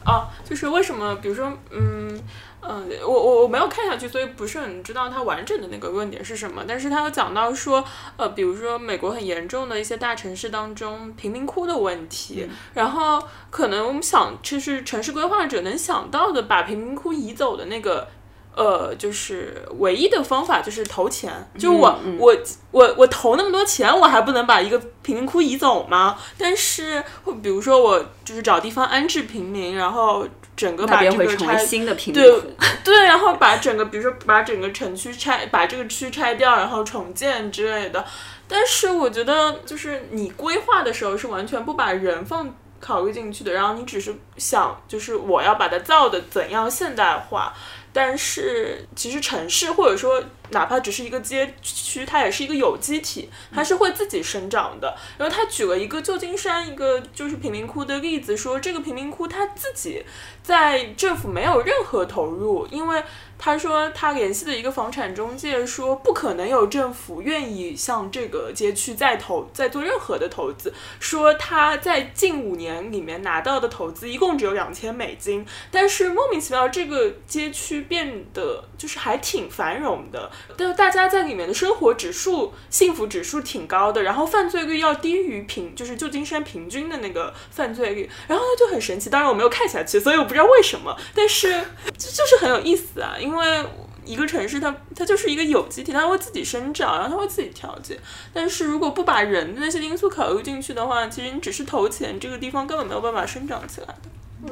[0.07, 2.23] 啊，就是为什么比如说嗯
[2.63, 6.65] 嗯，我我我没有看下去，所以不是很知道它完整的那个论点是什么。
[6.67, 7.85] 但是他有讲到说，
[8.17, 18.09] 呃，比如说美国很严重的一些大城市当中贫民窟的问题，然后可能我们想就是城市规划者能想到的把贫民窟移走的那个。
[18.57, 22.35] 呃，就是唯一的方法就是投钱，就是我、嗯我
[22.71, 26.17] 我我投那么多钱，我还不能把一个贫民窟移走吗？
[26.39, 30.27] 但是，会比如说我就是找地方安置平民，然后
[30.57, 32.47] 整个把这个拆新的贫民对窟。
[32.83, 38.03] 对，然后把整个比如说把整个城区拆，把这个区拆掉，然后重建之类的。
[38.49, 47.53] 但是我觉得，就是你规划的时候是完全不把人放考虑进去的，然后你只是想，就是我要把它造的怎样现代化。
[47.97, 54.95] 但是其实城市或者说哪怕只是一个街区，它也是一个有机体，它是会自己生长的。
[55.17, 60.05] 然后他举了一个旧金山一个就是贫民窟的例子，说这个贫民窟它自己
[60.47, 63.03] 在政府没有任何投入，因为
[63.37, 91.51] 他说他联系的一个房产中介说不可能有政府愿意向这个街区再投再做任何的投资，说他在近五年里面拿到的投资一共只有两千美金，但是莫名其妙这个街区变得就是还挺繁荣的，但大家在里面的生活指数、幸福指数挺高的，然后犯罪率要低于平就是旧金山平均的那个犯罪率，然后呢就很神奇，当然我没有看下去，所以我不知道为什么，但是
[91.99, 93.67] 就就是很有意思啊，因为。
[94.07, 97.99] 一个城市它，它就是一个有机体，它会自己生长，然后它会自己调节。
[98.33, 104.49] 但是如果不把人的那些因素考虑进去的话，其实你只是投钱，这个地方根本没有办法生长起来的。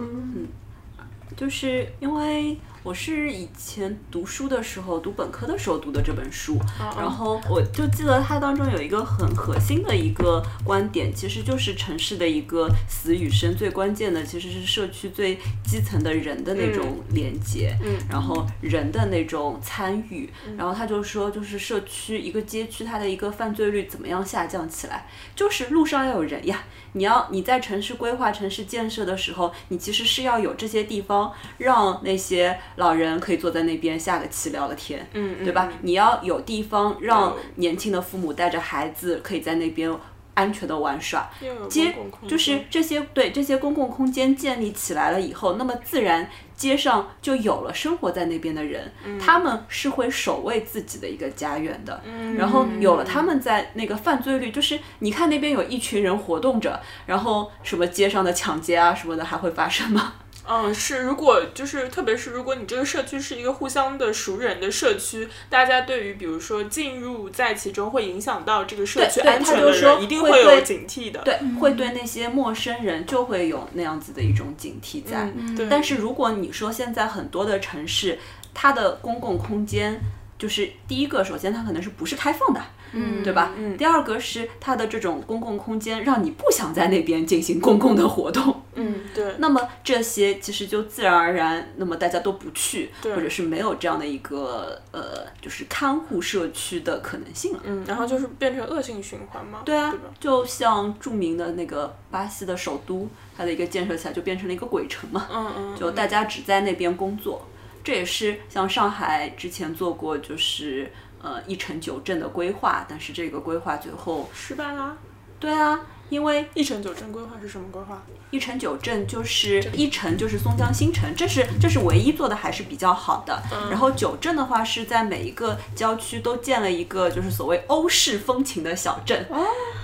[1.36, 6.58] 就是因为我是以前读书的时候，读本科的时候读的这本书，
[6.94, 26.62] 然后我就记得它当中有一个很核心的一个观点，其实就是城市的一个死与生，最关键的其实是社区最基层的人的那种连接，嗯然后人的那种参与，然后他就说，就是社区一个街区它的一个犯罪率怎么样下降起来，就是路上要有人呀。
[26.96, 35.72] 你要你在城市规划、城市建设的时候，你其实是要有这些地方，让那些老人可以坐在那边下个棋、聊个天，嗯对吧？
[35.82, 39.90] 你要有地方让年轻的父母带着孩子可以在那边
[40.34, 41.30] 安全的玩耍。
[41.68, 41.94] 街
[42.26, 52.02] 就是这些对这些公共空间建立起来了以后，那么自然街上就有了生活在那边的人，他们是会守卫自己的一个家园的。
[52.36, 60.14] 然后有了他们在那个犯罪率，就是你看那边有一群人活动着，然后什么街上的抢劫啊什么的还会发生吗？
[60.46, 71.22] 嗯，是，如果就是，特别是如果你这个社区是一个互相的熟人的社区，大家对于比如说进入在其中会影响到这个社区安全的他就说人，一定会有警惕的。
[71.24, 75.30] 对，会对那些陌生人就会有那样子的一种警惕在。
[75.34, 75.66] 嗯，对。
[75.68, 78.18] 但是如果你说现在很多的城市，
[78.52, 79.98] 它的公共空间，
[80.38, 82.60] 就是第一个，首先它可能是不是开放的，
[82.92, 83.52] 嗯对吧？
[83.56, 89.34] 嗯第二个是它的这种公共空间让你不想在那边进行公共的活动，嗯，对。
[89.38, 97.60] 那么这些其实就自然而然，那么大家都不去，或者是没有这样的一个呃，就是看护社区的可能性了。
[97.64, 99.62] 嗯，然后就是变成恶性循环嘛。
[99.64, 105.28] 对啊对？，就像著名的那个巴西的首都，它的一个建设起来就变成了一个鬼城嘛。
[105.32, 105.76] 嗯嗯。
[105.76, 107.46] 就大家只在那边工作。
[107.82, 114.96] 这也是像上海之前做过，就是呃一城九镇的规划，但是这个规划最后，失败啦。
[115.38, 115.78] 对啊，
[116.10, 118.02] 因为一城九镇规划是什么规划？
[118.30, 123.42] 一城九镇就是一城就是松江新城，这是这是唯一做的还是比较好的。
[123.70, 129.26] 然后九镇的话是在每一个郊区都建了一个就是所谓欧式风情的小镇。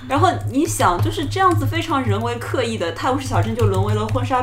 [0.08, 4.42] 然后你想就是这样子非常人为刻意的泰晤士小镇就沦为了婚纱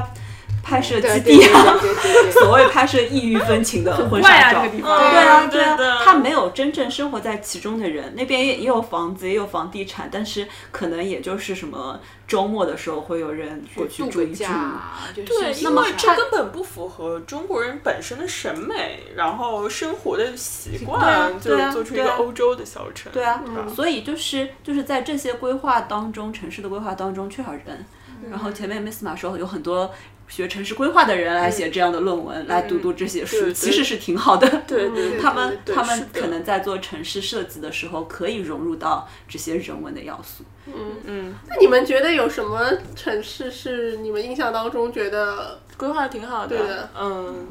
[0.67, 1.79] 拍摄基地啊。
[2.33, 14.35] 所谓拍摄异域风情的婚纱照，对啊，对啊，他没有真正生活在其中的人，那边也也有房子，也有房地产，但是可能也就是什么周末的时候会有人过去度个住一住。
[14.35, 14.81] 假，
[15.15, 23.11] 对，因为这根本不符合中国人本身的审美，然后生活的习惯，就做出一个欧洲的小城。
[23.13, 23.41] 对啊，
[23.73, 27.85] 所以就是就是在这些规划当中，城市的规划当中缺少人。
[28.29, 29.89] 然后前面 Miss 马说有很多
[30.27, 34.63] 学城市规划的人来写这样的论文，来读读这些书，其实是挺好的。
[34.67, 40.43] 对对对他们他们可能在做城市设计的时候，可以融入到这些人文的要素。
[40.73, 46.57] 嗯嗯，那你们觉得有什么城市是你们印象当中觉得规划得挺好的。
[46.57, 47.47] 对的嗯，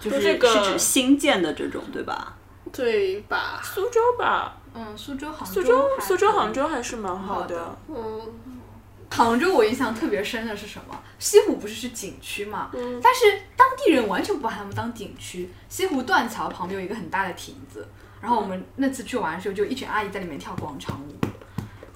[0.00, 2.34] 就是这个是指新建的这种，对吧？
[2.72, 3.60] 对吧？
[3.62, 7.76] 苏州吧，嗯，苏州、杭苏州、苏州、杭州还是蛮好的。
[7.88, 8.20] 嗯，
[9.10, 10.96] 杭州我印象特别深的是什么？
[11.18, 12.70] 西湖不是是景区嘛？
[12.72, 15.50] 嗯但是当地人完全不把它们当景区。
[15.68, 17.86] 西湖断桥旁边有一个很大的亭子，
[18.20, 21.14] 然后我们那次去玩的时候，就一群阿姨在里面跳广场舞，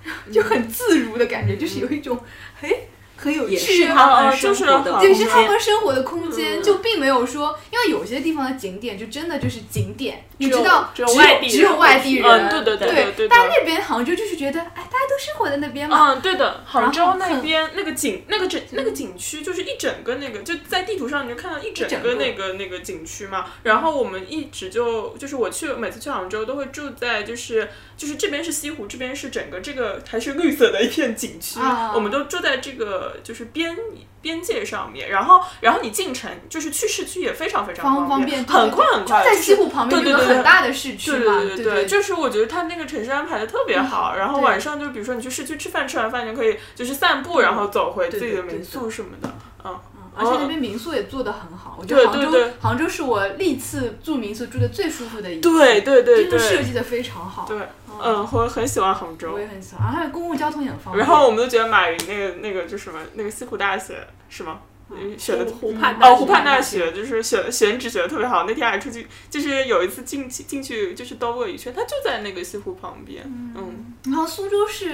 [0.32, 2.20] 就很自如的感觉，就是有一种
[2.60, 3.58] 嘿很有也。
[3.58, 5.42] 是他哦们就是好生活的空也是他。
[5.42, 6.62] 们生活的空间，嗯。
[6.62, 22.14] 就并没有说，因为有些地方的景点就真的就是景点，你知道，只只有外地只有外地人，嗯对对对对对但那边杭州就是觉得，哎，大家都生活在那边嘛，嗯，对的，杭州那边那个景那个整那个景区就是一整个那个就在地图上你就看到一整整个个。
[22.14, 23.44] 那个那个景区嘛。
[23.62, 31.92] 然后我们一直就就是我去每次去杭州都会住在就是就是这边是西湖，这边是整个这个还是绿色的一片景区，啊。
[31.94, 33.76] 我们都住在这个就是边
[34.20, 35.10] 边界上面。
[35.10, 49.30] 然后然后你进城就是去市区也非常非常方方便，很快很快，就在西湖旁边有很大的市区嘛，对对对对，就是我觉得他那个城市安排的特别好，然后晚上就比如说你去市区吃饭，吃完饭就可以就是散步，然后走回自己的民宿什么的，
[49.64, 49.78] 嗯，
[50.16, 57.58] 而且那边民宿也做得很好，我觉得杭州对对对杭州是我历次住民宿住的最舒服的一次，对对对真的设计的非常好，对，
[58.02, 59.40] 嗯，我很喜欢杭州我。
[59.40, 61.04] 也很喜欢，还有公共交通也很方便。
[61.04, 64.60] 然后我们都觉得马云那个那个就什么那个西湖大学是吗？
[64.90, 68.44] 嗯选的湖湖畔大哦，学湖畔大学就是选选址选的特别好。
[68.46, 73.22] 那天还出去，就是有一次进去进去就是兜了一圈，它就在那个西湖旁边。
[73.24, 74.84] 嗯，然后苏州是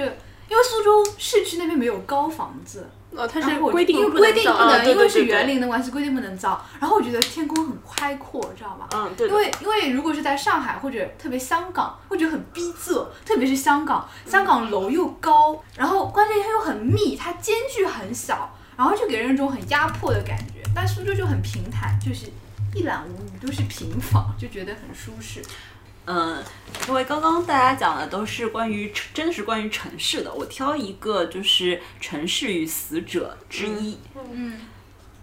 [0.48, 6.64] 因为苏州市区那边没有高房子，哦，它是规定不能造规定不能，啊对因为是园林的关系，规定不能造。
[6.78, 8.88] 然后我觉得天空很开阔，知道吧？
[8.94, 9.28] 嗯，对。
[9.28, 20.62] 因为因为如果是在上海或者特别香港，会觉得很逼仄，特别是香港，香港楼又高，然后关键它又很密，它间距很小，然后就给人一种很压迫的感觉。
[20.72, 22.26] 但苏州就很平坦，就是
[22.74, 25.42] 一览无余，都是平房，就觉得很舒适。
[26.06, 26.42] 嗯，
[26.88, 33.98] 因为刚刚大家讲的都是关于真的是关于城市的，我挑一个就是《城市与死者》之一。
[34.32, 34.60] 嗯，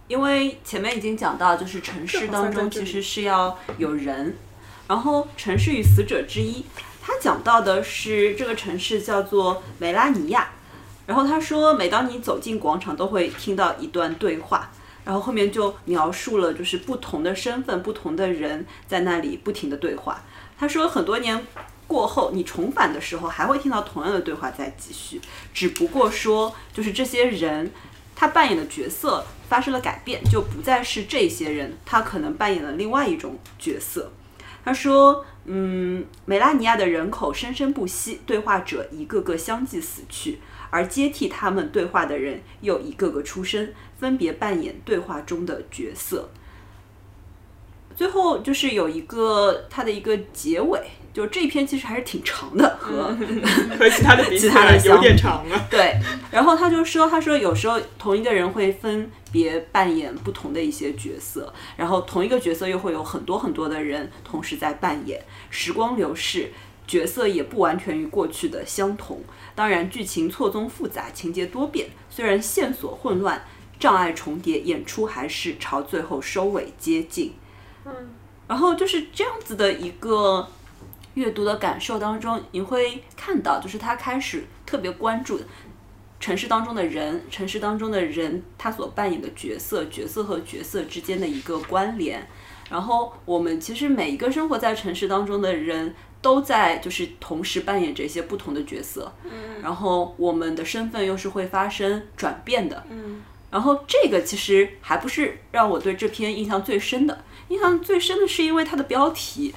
[0.07, 4.38] 因为前面已经讲到，就是城市当中其实是要有人，
[4.88, 6.61] 然后《城市与死者之一》，
[7.01, 10.49] 他讲到的是这个城市叫做梅拉尼亚，
[11.05, 14.71] 然后他说，每当你走进广场，都会听到一段对话，
[15.03, 20.21] 然后后面就描述了就是不同的身份、不同的人在那里不停的对话。
[20.60, 21.45] 他说，很多年
[21.86, 25.22] 过后，你重返的时候，还会听到同样的对话在继续，
[25.53, 27.72] 只不过说，就是这些人
[28.16, 34.12] 他扮演的角色发生了改变，就不再是这些人，他可能扮演了另外一种角色。
[34.66, 46.30] 他说：“嗯，梅拉尼亚的人口生生不息，对话者一个个相继死去，而接替他们对话的人又一个个出生，分别扮演对话中的角色。”
[47.98, 50.80] 最后就是有一个它的一个结尾，
[51.12, 53.06] 就这一篇其实还是挺长的， 和、
[53.78, 55.66] 和其他的比起其他的来有点长了。
[55.68, 56.00] 对，
[56.32, 65.20] 然后他就说，他说有时候同一个人会分别扮演不同的一些角色，然后同一个角色又会有很多很多的人同时在扮演。
[65.50, 66.52] 时光流逝，
[66.86, 69.24] 角色也不完全与过去的相同。
[69.56, 73.43] 当然，剧情错综复杂，情节多变，虽然线索混乱，
[73.80, 77.34] 障碍重叠，演出还是朝最后收尾接近。
[77.88, 78.10] 嗯，
[78.48, 80.48] 然后就是这样子的一个
[81.14, 85.40] 阅读的感受当中，你会看到，就是他开始特别关注
[86.20, 92.28] 城市当中的人，城市当中的人他所扮演的角色，角色和角色之间的一个关联。
[92.70, 99.14] 然后我们其实每一个生活在城市当中的人，都在就是同时扮演着一些不同的角色。
[99.24, 99.32] 嗯，
[99.62, 102.84] 然后我们的身份又是会发生转变的。
[102.90, 109.54] 嗯，然后这个其实还不是让我对这篇印象最深的，印象最深的是因为它的标题，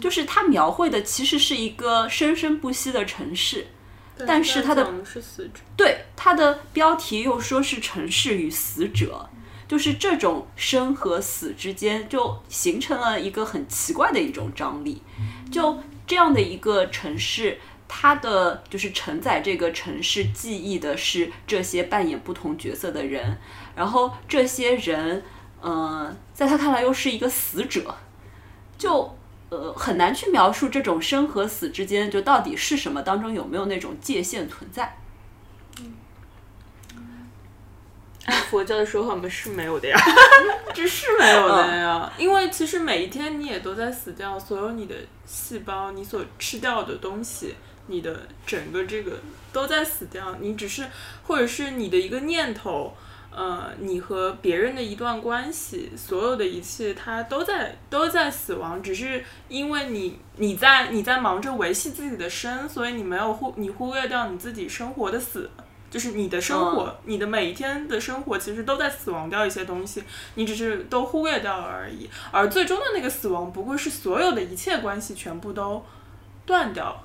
[0.00, 3.66] 就是它描绘的其实是一个生生不息的城市，
[4.26, 4.92] 但是它的
[5.76, 9.28] 对它的标题又说是城市与死者，
[9.68, 15.02] 就是这种生和死之间就形成了一个很奇怪的一种张力，
[15.50, 17.58] 就这样的一个城市。
[17.92, 23.36] 它的就是承载这个城市记忆的是这些扮演不同角色的人，
[23.74, 25.24] 然后这些人，
[25.60, 27.94] 呃，在他看来又是一个死者，
[28.78, 29.16] 就
[29.50, 34.96] 呃很难去描述这种生和死之间就到底是什么，当中有没有那种界限存在。
[38.26, 39.98] 按佛教的说法，我们是没有的呀，
[40.74, 42.12] 这是没有的呀。
[42.18, 44.94] 因为其实每一天你也都在死掉，所有你的
[45.26, 47.56] 细胞，你所吃掉的东西，
[47.86, 49.18] 你的整个这个
[49.52, 50.36] 都在死掉。
[50.38, 50.86] 你只是，
[51.26, 52.94] 或者是你的一个念头，
[53.30, 58.82] 呃，你和别人的一段关系，所有的一切，它都在都在死亡。
[58.82, 65.50] 只是因为你你在你在忙着维系自己的生，所以你没有忽你忽略掉你自己生活的死。
[65.90, 70.04] 就是你的生活，你的每一天的生活，其实都在死亡掉一些东西，
[70.36, 72.08] 你只是都忽略掉了而已。
[72.30, 75.84] 而最终的那个死亡，不过是所有的一切关系全部都
[76.46, 77.02] 断掉，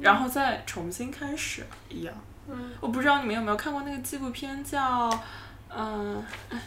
[0.00, 2.12] 然后再重新开始一样。
[2.12, 2.31] 嗯，
[2.80, 5.08] 我不知道你们有没有看过那个纪录片，叫
[5.74, 6.58] 嗯、呃，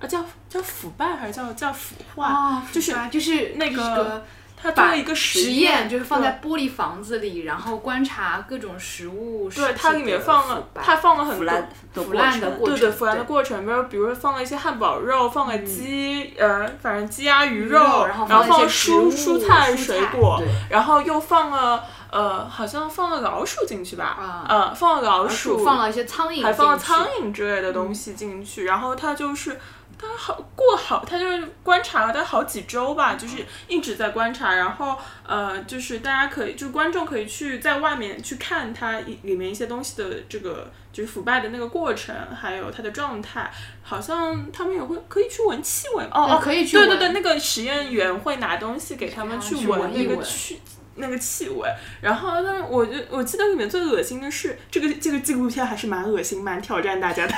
[0.00, 2.32] 啊叫叫腐败还是叫叫腐化？
[2.32, 4.26] 哦，就是就是那个个
[4.62, 9.48] 他了一个实验，就是放在玻璃房子里，然后观察各种食物。
[9.50, 11.46] 对，它里面放了它放了很多
[11.92, 27.06] 腐烂的过程，对对，腐烂的过程，比如比如说放了一些汉堡肉，放了鸡，呃，反正鸡鸭鱼鱼肉然后放了蔬蔬菜、水果，然后又放了呃，好像放了老鼠进去吧，啊呃，放了老鼠放了一些苍蝇，还放了苍。
[27.20, 29.58] 蝇之类的东西进去，然后它就是
[30.00, 34.96] 他好过好，他就是观察了他好几周吧，就是一直在观察，然后
[35.26, 46.88] 呃，就是大家可以，就是观众可以去在外面去看它一里面一些东西的这个就是腐败的那个过程，还有它的状态，好像他们也会可以去闻气味，哦哦，可以去闻。
[46.88, 50.60] 对对对，那个实验员会拿东西给他们去去闻那个气。
[51.00, 51.68] 那个气味，
[52.00, 57.34] 然后但是，我就我记得里面最恶心的是这个这个纪录片还是蛮恶心、蛮挑战大家的，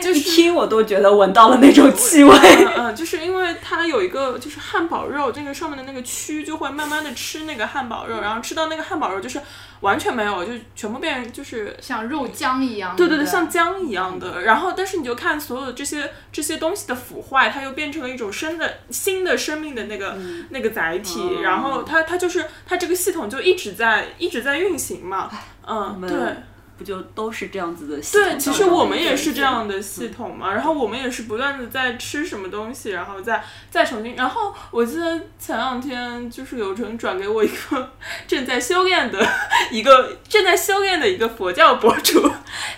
[0.00, 2.36] 就是听我都觉得闻到了那种气味。
[2.36, 9.40] 嗯嗯，就是因为它有一个就是汉堡肉，这个上面的那个蛆就会慢慢的吃那个汉堡肉，然后吃到那个汉堡肉就是
[9.80, 12.96] 完全没有，就全部变就是像肉浆一样。
[12.96, 14.42] 对对对，像浆一样的。
[14.42, 20.16] 然后，但是你就看所有的这些这些东西的腐坏，它又变成了一种生的新的生命的那个、
[20.50, 25.30] 那个载体，嗯然后它它就是它这个系统就一直在一直在运行嘛。
[25.66, 26.36] 嗯，对。
[26.76, 34.14] 不就都是这样子的系统对，其实我们也是这样的系统嘛，然后我们也是不断的在吃什么东西，然后再再重新。
[34.14, 37.92] 然后我记得前两天就是有人转给我一个
[38.26, 39.26] 正在修炼的
[39.70, 42.30] 一个正在修炼的一个佛教博主，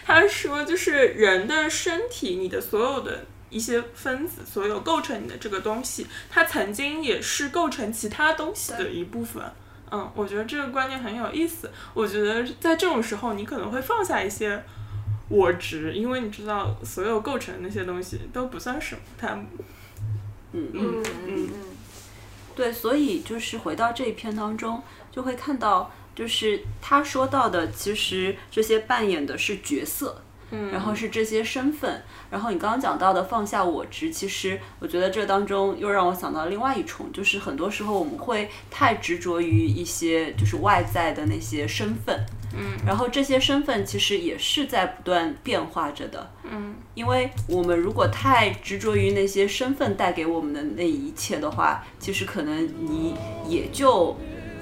[0.05, 3.25] 他说就是人的身体，你的所有的。
[3.51, 9.43] 一些分子，所有构成你的这个东西，它曾经也是构成其他东西的一部分。
[9.91, 11.71] 嗯，我觉得这个观念很有意思。
[11.95, 14.63] 我觉得在这种时候，你可能会放下一些
[15.29, 19.01] 我执，因为你知道，所有构成的那些东西都不算什么。
[19.17, 19.29] 它，
[20.53, 21.49] 嗯嗯嗯
[22.55, 24.83] 对，所以就是回到这一篇当中，
[25.13, 30.21] 就会看到，就是他说到的，其实这些扮演的是角色，
[30.51, 42.25] 嗯，然后是这些身份，然后你刚刚讲到的放下我执，其实我觉得这当中又让我想到另外一重，就是很多时候我们会太执着于一些就是外在的那些身份，
[42.57, 53.15] 嗯，然后这些身份其实也是在不断变化着的，嗯，因为我们如果太执着于那些身份带给我们的那一切的话，其实可能你
[53.47, 54.17] 也就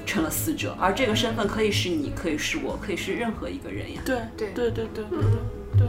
[0.05, 4.03] 成了死者，而这个身份可以是你，可以是我，可以是任何一个人呀。
[4.05, 4.51] 对对。
[4.51, 5.29] 对对对对对
[5.77, 5.87] 对。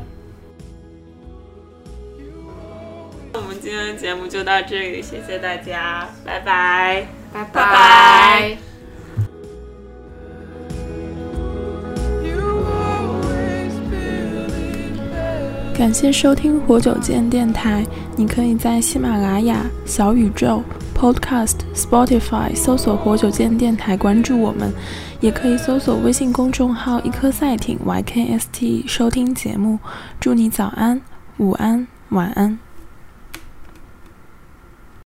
[3.33, 7.07] 我们今天的节目就到这里，谢谢大家，拜拜。
[7.33, 8.57] 拜拜拜
[15.77, 17.85] 感谢收听活久见电台。
[18.15, 20.63] 你可以在喜马拉雅、小宇宙、
[20.95, 24.71] Podcast、Spotify 搜索“活久见电台”，关注我们；
[25.19, 29.79] 也可以搜索微信公众号“一颗赛艇 YKST” 收听节目。
[30.19, 31.01] 祝你早安、
[31.37, 32.66] 午安、晚安。